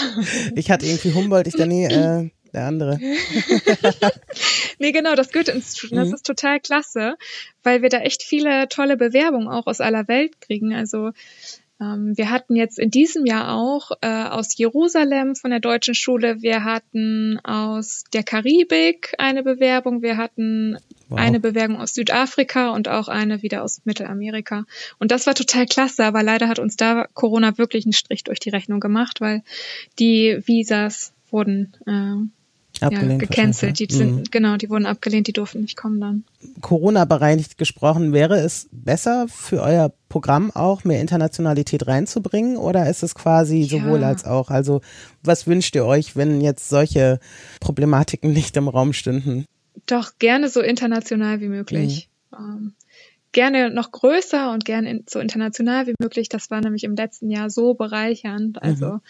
Ich 0.54 0.70
hatte 0.70 0.86
irgendwie 0.86 1.12
Humboldt, 1.12 1.48
ich 1.48 1.56
dann 1.56 1.70
nee, 1.70 1.86
äh, 1.86 2.30
der 2.52 2.66
andere. 2.66 2.98
nee, 4.78 4.92
genau, 4.92 5.14
das 5.14 5.32
Goethe-Institut, 5.32 5.92
das 5.92 6.08
mhm. 6.08 6.14
ist 6.14 6.26
total 6.26 6.60
klasse, 6.60 7.16
weil 7.62 7.82
wir 7.82 7.88
da 7.88 7.98
echt 8.00 8.22
viele 8.22 8.68
tolle 8.68 8.96
Bewerbungen 8.96 9.48
auch 9.48 9.66
aus 9.66 9.80
aller 9.80 10.08
Welt 10.08 10.40
kriegen. 10.40 10.74
Also 10.74 11.12
ähm, 11.80 12.16
wir 12.16 12.30
hatten 12.30 12.56
jetzt 12.56 12.78
in 12.78 12.90
diesem 12.90 13.24
Jahr 13.24 13.54
auch 13.54 13.92
äh, 14.00 14.24
aus 14.24 14.56
Jerusalem 14.56 15.36
von 15.36 15.50
der 15.50 15.60
deutschen 15.60 15.94
Schule, 15.94 16.42
wir 16.42 16.64
hatten 16.64 17.38
aus 17.44 18.04
der 18.12 18.24
Karibik 18.24 19.14
eine 19.18 19.44
Bewerbung, 19.44 20.02
wir 20.02 20.16
hatten 20.16 20.76
wow. 21.08 21.18
eine 21.18 21.38
Bewerbung 21.38 21.80
aus 21.80 21.94
Südafrika 21.94 22.70
und 22.70 22.88
auch 22.88 23.06
eine 23.06 23.42
wieder 23.42 23.62
aus 23.62 23.82
Mittelamerika. 23.84 24.64
Und 24.98 25.12
das 25.12 25.26
war 25.26 25.34
total 25.34 25.66
klasse, 25.66 26.04
aber 26.04 26.22
leider 26.22 26.48
hat 26.48 26.58
uns 26.58 26.76
da 26.76 27.06
Corona 27.14 27.58
wirklich 27.58 27.84
einen 27.84 27.92
Strich 27.92 28.24
durch 28.24 28.40
die 28.40 28.50
Rechnung 28.50 28.80
gemacht, 28.80 29.20
weil 29.20 29.42
die 30.00 30.40
Visas 30.44 31.12
wurden 31.30 31.76
äh, 31.86 32.37
Abgelehnt 32.80 33.22
ja, 33.22 33.28
gecancelt. 33.28 33.78
Die 33.78 33.86
sind, 33.90 34.16
mhm. 34.16 34.24
genau, 34.30 34.56
die 34.56 34.70
wurden 34.70 34.86
abgelehnt, 34.86 35.26
die 35.26 35.32
durften 35.32 35.60
nicht 35.60 35.76
kommen 35.76 36.00
dann. 36.00 36.24
Corona-bereinigt 36.60 37.58
gesprochen, 37.58 38.12
wäre 38.12 38.38
es 38.38 38.68
besser 38.72 39.26
für 39.28 39.62
euer 39.62 39.92
Programm 40.08 40.50
auch 40.50 40.84
mehr 40.84 41.00
Internationalität 41.00 41.86
reinzubringen 41.86 42.56
oder 42.56 42.88
ist 42.88 43.02
es 43.02 43.14
quasi 43.14 43.58
ja. 43.58 43.78
sowohl 43.78 44.04
als 44.04 44.24
auch? 44.24 44.50
Also 44.50 44.80
was 45.22 45.46
wünscht 45.46 45.74
ihr 45.74 45.84
euch, 45.84 46.16
wenn 46.16 46.40
jetzt 46.40 46.68
solche 46.68 47.20
Problematiken 47.60 48.32
nicht 48.32 48.56
im 48.56 48.68
Raum 48.68 48.92
stünden? 48.92 49.44
Doch 49.86 50.12
gerne 50.18 50.48
so 50.48 50.60
international 50.60 51.40
wie 51.40 51.48
möglich. 51.48 52.08
Mhm. 52.30 52.38
Ähm, 52.38 52.74
gerne 53.32 53.70
noch 53.70 53.92
größer 53.92 54.52
und 54.52 54.64
gerne 54.64 55.02
so 55.08 55.18
international 55.18 55.86
wie 55.86 55.94
möglich. 55.98 56.28
Das 56.28 56.50
war 56.50 56.60
nämlich 56.60 56.84
im 56.84 56.94
letzten 56.94 57.30
Jahr 57.30 57.50
so 57.50 57.74
bereichernd. 57.74 58.62
Also 58.62 58.86
mhm 58.86 59.00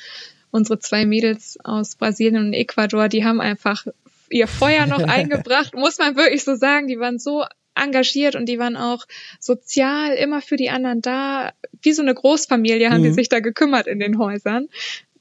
unsere 0.50 0.78
zwei 0.78 1.04
Mädels 1.04 1.58
aus 1.64 1.96
Brasilien 1.96 2.46
und 2.46 2.52
Ecuador, 2.52 3.08
die 3.08 3.24
haben 3.24 3.40
einfach 3.40 3.86
ihr 4.30 4.48
Feuer 4.48 4.86
noch 4.86 5.02
eingebracht, 5.08 5.74
muss 5.74 5.98
man 5.98 6.16
wirklich 6.16 6.44
so 6.44 6.54
sagen. 6.56 6.88
Die 6.88 6.98
waren 6.98 7.18
so 7.18 7.44
engagiert 7.74 8.34
und 8.34 8.46
die 8.46 8.58
waren 8.58 8.76
auch 8.76 9.06
sozial 9.40 10.14
immer 10.14 10.42
für 10.42 10.56
die 10.56 10.70
anderen 10.70 11.00
da. 11.00 11.52
Wie 11.82 11.92
so 11.92 12.02
eine 12.02 12.14
Großfamilie 12.14 12.90
haben 12.90 13.00
mhm. 13.00 13.04
die 13.04 13.12
sich 13.12 13.28
da 13.28 13.40
gekümmert 13.40 13.86
in 13.86 14.00
den 14.00 14.18
Häusern. 14.18 14.68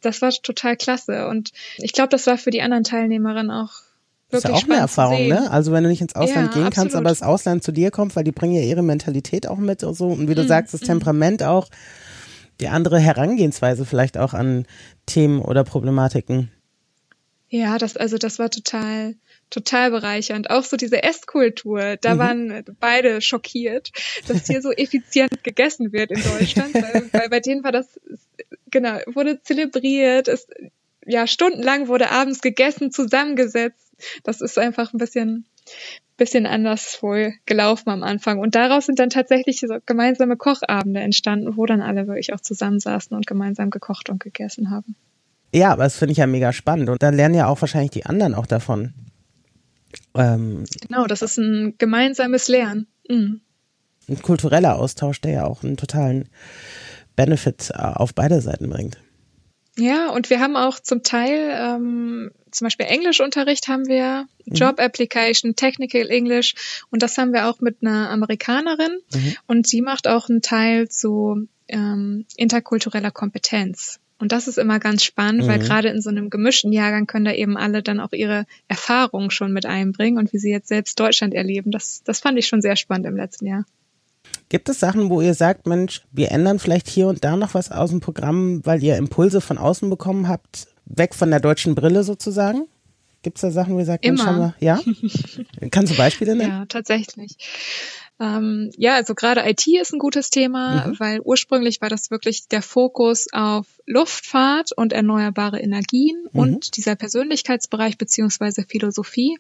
Das 0.02 0.22
war 0.22 0.32
total 0.32 0.78
klasse. 0.78 1.28
Und 1.28 1.52
ich 1.78 1.94
glaube, 1.94 2.10
das 2.10 2.28
war 2.28 2.38
für 2.38 2.52
die 2.52 2.62
anderen 2.62 2.84
Teilnehmerinnen 2.84 3.52
auch 3.52 3.72
das 4.30 4.44
ist 4.44 4.50
ja 4.50 4.56
auch 4.56 4.64
eine 4.64 4.76
Erfahrung, 4.76 5.28
ne? 5.30 5.50
Also 5.52 5.72
wenn 5.72 5.84
du 5.84 5.90
nicht 5.90 6.02
ins 6.02 6.16
Ausland 6.16 6.54
ja, 6.54 6.62
gehen 6.62 6.70
kannst, 6.70 6.96
aber 6.98 7.08
das 7.08 7.24
Ausland 7.24 7.64
zu 7.64 7.72
dir 7.72 7.92
kommt, 7.92 8.14
weil 8.18 8.26
die 8.26 8.34
bringen 8.34 8.56
ja 8.56 8.62
ihre 8.62 8.84
Mentalität 8.84 9.48
auch 9.48 9.58
mit 9.58 9.86
und 9.86 9.94
so. 9.94 10.08
Und 10.08 10.28
wie 10.28 10.36
du 10.36 10.44
mm, 10.44 10.48
sagst, 10.48 10.74
das 10.74 10.82
mm. 10.82 10.86
Temperament 10.86 11.44
auch 11.44 11.70
die 12.62 12.68
andere 12.68 13.00
Herangehensweise 13.00 13.86
vielleicht 13.86 14.18
auch 14.18 14.34
an 14.34 14.66
Themen 15.06 15.42
oder 15.42 15.64
Problematiken. 15.64 16.52
Ja, 17.50 17.78
das, 17.78 17.96
also 17.96 18.18
das 18.18 18.40
war 18.40 18.50
total, 18.50 19.16
total 19.50 19.92
bereichernd. 19.92 20.50
Auch 20.50 20.66
so 20.66 20.76
diese 20.76 21.04
Esskultur, 21.04 21.96
da 21.96 22.16
mhm. 22.16 22.20
waren 22.20 22.64
beide 22.80 23.22
schockiert, 23.22 23.92
dass 24.28 24.48
hier 24.48 24.62
so 24.62 24.72
effizient 24.72 25.44
gegessen 25.44 25.94
wird 25.94 26.12
in 26.12 26.22
Deutschland, 26.22 26.74
weil, 26.74 27.10
weil 27.14 27.30
bei 27.30 27.40
denen 27.40 27.64
war 27.64 27.72
das, 27.72 28.00
genau, 28.70 29.00
wurde 29.08 29.42
zelebriert, 29.42 30.28
es, 30.28 30.48
ja, 31.06 31.26
stundenlang 31.26 31.88
wurde 31.88 32.12
abends 32.12 32.42
gegessen, 32.42 32.92
zusammengesetzt. 32.92 33.94
Das 34.24 34.42
ist 34.42 34.58
einfach 34.60 34.94
ein 34.94 34.98
bisschen, 34.98 35.46
bisschen 36.18 36.46
anders 36.46 37.02
wohl 37.02 37.34
gelaufen 37.46 37.90
am 37.90 38.04
Anfang. 38.04 38.40
Und 38.40 38.56
daraus 38.56 38.88
sind 38.88 39.00
dann 39.00 39.10
tatsächlich 39.10 39.60
so 39.60 39.68
gemeinsame 39.86 40.36
Kochabende 40.36 41.00
entstanden, 41.00 41.58
wo 41.58 41.66
dann 41.66 41.82
alle 41.82 42.08
wirklich 42.08 42.34
auch 42.34 42.42
zusammensaßen 42.42 43.16
und 43.16 43.28
gemeinsam 43.28 43.70
gekocht 43.70 44.10
und 44.10 44.20
gegessen 44.20 44.72
haben. 44.72 44.96
Ja, 45.54 45.72
aber 45.72 45.84
das 45.84 45.98
finde 45.98 46.12
ich 46.12 46.18
ja 46.18 46.28
mega 46.28 46.52
spannend. 46.52 46.90
Und 46.90 47.02
da 47.02 47.10
lernen 47.10 47.36
ja 47.36 47.48
auch 47.48 47.62
wahrscheinlich 47.62 47.92
die 47.92 48.06
anderen 48.06 48.36
auch 48.36 48.48
davon. 48.48 48.94
Ähm, 50.16 50.66
genau, 50.82 51.06
das 51.06 51.22
ist 51.22 51.38
ein 51.38 51.76
gemeinsames 51.78 52.48
Lernen. 52.48 52.88
Mhm. 53.08 53.42
Ein 54.10 54.22
kultureller 54.22 54.78
Austausch, 54.78 55.22
der 55.22 55.32
ja 55.32 55.46
auch 55.46 55.64
einen 55.64 55.78
totalen 55.78 56.30
Benefit 57.16 57.72
äh, 57.74 57.78
auf 57.78 58.14
beide 58.14 58.42
Seiten 58.42 58.70
bringt. 58.70 58.98
Ja, 59.78 60.10
und 60.10 60.30
wir 60.30 60.40
haben 60.40 60.56
auch 60.56 60.80
zum 60.80 61.04
Teil, 61.04 61.52
ähm, 61.56 62.32
zum 62.58 62.66
Beispiel 62.66 62.88
Englischunterricht 62.88 63.68
haben 63.68 63.88
wir, 63.88 64.28
mhm. 64.46 64.54
Job 64.54 64.80
Application, 64.80 65.56
Technical 65.56 66.10
English 66.10 66.86
und 66.90 67.04
das 67.04 67.18
haben 67.18 67.34
wir 67.34 67.48
auch 67.48 67.62
mit 67.62 67.78
einer 67.82 68.10
Amerikanerin 68.10 69.00
mhm. 69.14 69.36
und 69.48 69.68
sie 69.68 69.82
macht 69.82 70.08
auch 70.08 70.30
einen 70.30 70.42
Teil 70.42 70.90
zu 70.90 71.48
ähm, 71.68 72.26
interkultureller 72.36 73.12
Kompetenz. 73.12 74.00
Und 74.20 74.32
das 74.32 74.48
ist 74.48 74.58
immer 74.58 74.80
ganz 74.80 75.04
spannend, 75.04 75.44
mhm. 75.44 75.48
weil 75.48 75.60
gerade 75.60 75.90
in 75.90 76.02
so 76.02 76.10
einem 76.10 76.30
gemischten 76.32 76.74
Jahrgang 76.74 77.06
können 77.06 77.26
da 77.26 77.34
eben 77.34 77.56
alle 77.56 77.84
dann 77.84 78.00
auch 78.00 78.14
ihre 78.14 78.46
Erfahrungen 78.68 79.30
schon 79.30 79.54
mit 79.54 79.66
einbringen 79.68 80.18
und 80.18 80.34
wie 80.34 80.40
sie 80.40 80.50
jetzt 80.50 80.70
selbst 80.70 81.00
Deutschland 81.00 81.36
erleben. 81.36 81.70
Das, 81.70 82.02
das 82.04 82.20
fand 82.20 82.40
ich 82.40 82.48
schon 82.48 82.62
sehr 82.62 82.76
spannend 82.76 83.06
im 83.06 83.16
letzten 83.16 83.46
Jahr. 83.46 83.66
Gibt 84.50 84.70
es 84.70 84.80
Sachen, 84.80 85.10
wo 85.10 85.22
ihr 85.22 85.34
sagt, 85.34 85.68
Mensch, 85.68 86.02
wir 86.12 86.32
ändern 86.32 86.58
vielleicht 86.58 86.88
hier 86.90 87.08
und 87.08 87.24
da 87.24 87.36
noch 87.36 87.54
was 87.54 87.72
aus 87.72 87.92
dem 87.92 88.00
Programm, 88.00 88.66
weil 88.66 88.84
ihr 88.84 88.98
Impulse 88.98 89.40
von 89.40 89.58
außen 89.58 89.90
bekommen 89.90 90.28
habt, 90.28 90.68
weg 90.90 91.16
von 91.16 91.30
der 91.30 91.40
deutschen 91.40 91.76
Brille 91.76 92.04
sozusagen? 92.04 92.68
Gibt 93.24 93.38
es 93.38 93.42
da 93.42 93.52
Sachen, 93.52 93.76
wo 93.76 93.80
ihr 93.80 93.86
sagt, 93.86 94.06
Immer. 94.06 94.24
Mensch, 94.24 94.28
haben 94.28 94.54
wir, 94.60 94.66
ja? 94.66 94.80
Kannst 95.72 95.92
du 95.92 95.98
Beispiele 95.98 96.36
nennen? 96.36 96.52
Ja, 96.52 96.66
tatsächlich. 96.66 97.36
Ähm, 98.20 98.72
ja, 98.78 98.96
also 98.96 99.14
gerade 99.14 99.48
IT 99.48 99.68
ist 99.68 99.94
ein 99.94 100.00
gutes 100.00 100.32
Thema, 100.32 100.88
mhm. 100.88 101.00
weil 101.00 101.20
ursprünglich 101.22 101.82
war 101.82 101.90
das 101.90 102.10
wirklich 102.10 102.48
der 102.48 102.64
Fokus 102.64 103.28
auf 103.32 103.68
Luftfahrt 103.86 104.72
und 104.72 104.92
erneuerbare 104.92 105.60
Energien 105.60 106.28
mhm. 106.32 106.40
und 106.40 106.78
dieser 106.78 106.96
Persönlichkeitsbereich 106.96 107.98
beziehungsweise 107.98 108.66
Philosophie. 108.68 109.38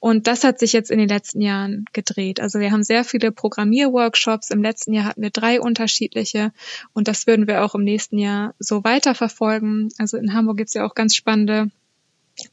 Und 0.00 0.26
das 0.26 0.42
hat 0.42 0.58
sich 0.58 0.72
jetzt 0.72 0.90
in 0.90 0.98
den 0.98 1.08
letzten 1.08 1.40
Jahren 1.40 1.84
gedreht. 1.92 2.40
Also 2.40 2.58
wir 2.58 2.72
haben 2.72 2.82
sehr 2.82 3.04
viele 3.04 3.30
Programmierworkshops. 3.30 4.50
Im 4.50 4.62
letzten 4.62 4.92
Jahr 4.92 5.04
hatten 5.04 5.22
wir 5.22 5.30
drei 5.30 5.60
unterschiedliche 5.60 6.52
und 6.92 7.06
das 7.06 7.28
würden 7.28 7.46
wir 7.46 7.64
auch 7.64 7.76
im 7.76 7.84
nächsten 7.84 8.18
Jahr 8.18 8.54
so 8.58 8.82
weiterverfolgen. 8.82 9.90
Also 9.98 10.16
in 10.16 10.34
Hamburg 10.34 10.56
gibt's 10.56 10.74
ja 10.74 10.84
auch 10.84 10.94
ganz 10.94 11.14
spannende 11.14 11.70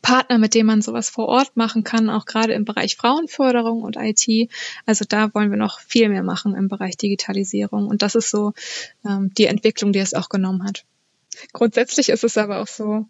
Partner, 0.02 0.38
mit 0.38 0.54
denen 0.54 0.68
man 0.68 0.82
sowas 0.82 1.10
vor 1.10 1.28
Ort 1.28 1.56
machen 1.56 1.84
kann, 1.84 2.10
auch 2.10 2.26
gerade 2.26 2.54
im 2.54 2.66
Bereich 2.66 2.96
Frauenförderung 2.96 3.82
und 3.82 3.98
IT. 3.98 4.50
Also 4.86 5.06
da 5.08 5.34
wollen 5.34 5.52
wir 5.52 5.58
noch 5.58 5.80
viel 5.80 6.10
mehr 6.10 6.24
machen 6.24 6.56
im 6.56 6.68
Bereich 6.68 6.98
Digitalisierung. 6.98 7.88
Und 7.88 8.02
das 8.02 8.16
ist 8.16 8.30
so 8.30 8.54
ähm, 9.06 9.32
die 9.38 9.46
Entwicklung, 9.46 9.92
die 9.92 10.00
es 10.00 10.14
auch 10.14 10.30
genommen 10.30 10.64
hat. 10.64 10.86
Grundsätzlich 11.54 12.10
ist 12.10 12.24
es 12.24 12.38
aber 12.38 12.60
auch 12.62 12.68
so, 12.68 13.06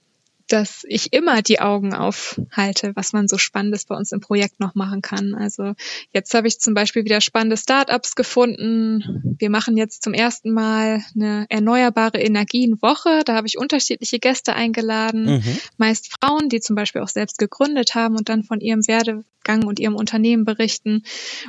dass 0.47 0.85
ich 0.87 1.11
immer 1.11 1.41
die 1.41 1.59
Augen 1.59 1.93
aufhalte, 1.93 2.95
was 2.95 3.11
man 3.11 3.27
so 3.27 3.37
Spannendes 3.37 3.85
bei 3.85 3.95
uns 3.95 4.11
im 4.11 4.21
Projekt 4.21 4.59
noch 4.59 4.75
machen 4.75 5.01
kann. 5.01 5.35
Also 5.35 5.73
jetzt 6.13 6.33
habe 6.33 6.47
ich 6.47 6.59
zum 6.59 6.73
Beispiel 6.73 7.03
wieder 7.03 7.19
spannende 7.19 7.57
Startups 7.57 8.15
gefunden. 8.15 9.35
Wir 9.37 9.49
machen 9.49 9.75
jetzt 9.75 10.03
zum 10.03 10.13
ersten 10.13 10.51
Mal 10.51 11.03
eine 11.15 11.45
erneuerbare 11.49 12.19
Energienwoche. 12.19 13.23
Da 13.25 13.35
habe 13.35 13.47
ich 13.47 13.57
unterschiedliche 13.57 14.19
Gäste 14.19 14.53
eingeladen, 14.55 15.25
mhm. 15.25 15.57
meist 15.77 16.13
Frauen, 16.19 16.47
die 16.47 16.61
zum 16.61 16.75
Beispiel 16.75 17.01
auch 17.01 17.09
selbst 17.09 17.37
gegründet 17.39 17.93
haben 17.95 18.15
und 18.15 18.29
dann 18.29 18.43
von 18.43 18.61
ihrem 18.61 18.87
Werdegang 18.87 19.65
und 19.65 19.79
ihrem 19.79 19.95
Unternehmen 19.95 20.45
berichten. 20.45 21.03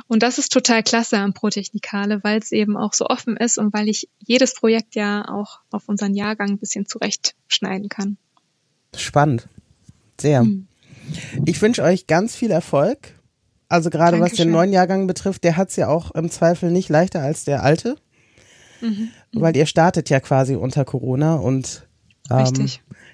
Und 0.07 0.23
das 0.23 0.37
ist 0.39 0.51
total 0.51 0.83
klasse 0.83 1.17
am 1.19 1.33
Protechnikale, 1.33 2.21
weil 2.23 2.39
es 2.39 2.51
eben 2.51 2.75
auch 2.75 2.93
so 2.93 3.05
offen 3.05 3.37
ist 3.37 3.57
und 3.57 3.73
weil 3.73 3.87
ich 3.87 4.09
jedes 4.19 4.53
Projekt 4.55 4.95
ja 4.95 5.27
auch 5.29 5.59
auf 5.71 5.87
unseren 5.87 6.15
Jahrgang 6.15 6.49
ein 6.49 6.57
bisschen 6.57 6.85
zurechtschneiden 6.85 7.87
kann. 7.87 8.17
Spannend. 8.95 9.47
Sehr. 10.19 10.43
Mhm. 10.43 10.67
Ich 11.45 11.61
wünsche 11.61 11.83
euch 11.83 12.07
ganz 12.07 12.35
viel 12.35 12.51
Erfolg. 12.51 13.15
Also 13.67 13.89
gerade 13.89 14.17
Dankeschön. 14.17 14.31
was 14.31 14.37
den 14.37 14.51
neuen 14.51 14.73
Jahrgang 14.73 15.07
betrifft, 15.07 15.43
der 15.43 15.57
hat 15.57 15.69
es 15.69 15.75
ja 15.75 15.87
auch 15.87 16.11
im 16.11 16.29
Zweifel 16.29 16.71
nicht 16.71 16.89
leichter 16.89 17.21
als 17.21 17.45
der 17.45 17.63
alte. 17.63 17.95
Mhm. 18.81 19.09
Weil 19.33 19.55
ihr 19.55 19.65
startet 19.65 20.09
ja 20.09 20.19
quasi 20.19 20.55
unter 20.55 20.85
Corona 20.85 21.35
und 21.35 21.87
ähm, 22.31 22.69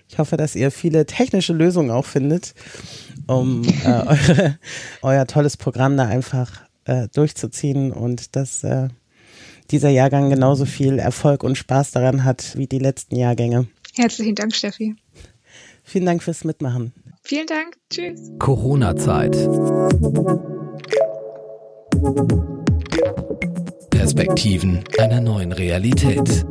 ich 0.07 0.19
hoffe, 0.19 0.37
dass 0.37 0.55
ihr 0.55 0.71
viele 0.71 1.05
technische 1.05 1.53
Lösungen 1.53 1.91
auch 1.91 2.05
findet, 2.05 2.53
um 3.27 3.63
äh, 3.83 3.87
eure, 4.05 4.59
euer 5.01 5.27
tolles 5.27 5.57
Programm 5.57 5.97
da 5.97 6.05
einfach 6.05 6.61
äh, 6.85 7.07
durchzuziehen 7.13 7.91
und 7.91 8.35
dass 8.35 8.63
äh, 8.63 8.89
dieser 9.71 9.89
Jahrgang 9.89 10.29
genauso 10.29 10.65
viel 10.65 10.99
Erfolg 10.99 11.43
und 11.43 11.57
Spaß 11.57 11.91
daran 11.91 12.23
hat 12.23 12.55
wie 12.55 12.67
die 12.67 12.79
letzten 12.79 13.15
Jahrgänge. 13.15 13.67
Herzlichen 13.95 14.35
Dank, 14.35 14.55
Steffi. 14.55 14.95
Vielen 15.85 16.05
Dank 16.07 16.23
fürs 16.23 16.43
Mitmachen. 16.43 16.93
Vielen 17.21 17.45
Dank. 17.45 17.77
Tschüss. 17.91 18.31
Corona-Zeit. 18.39 19.31
Perspektiven 23.91 24.83
einer 24.99 25.21
neuen 25.21 25.51
Realität. 25.51 26.45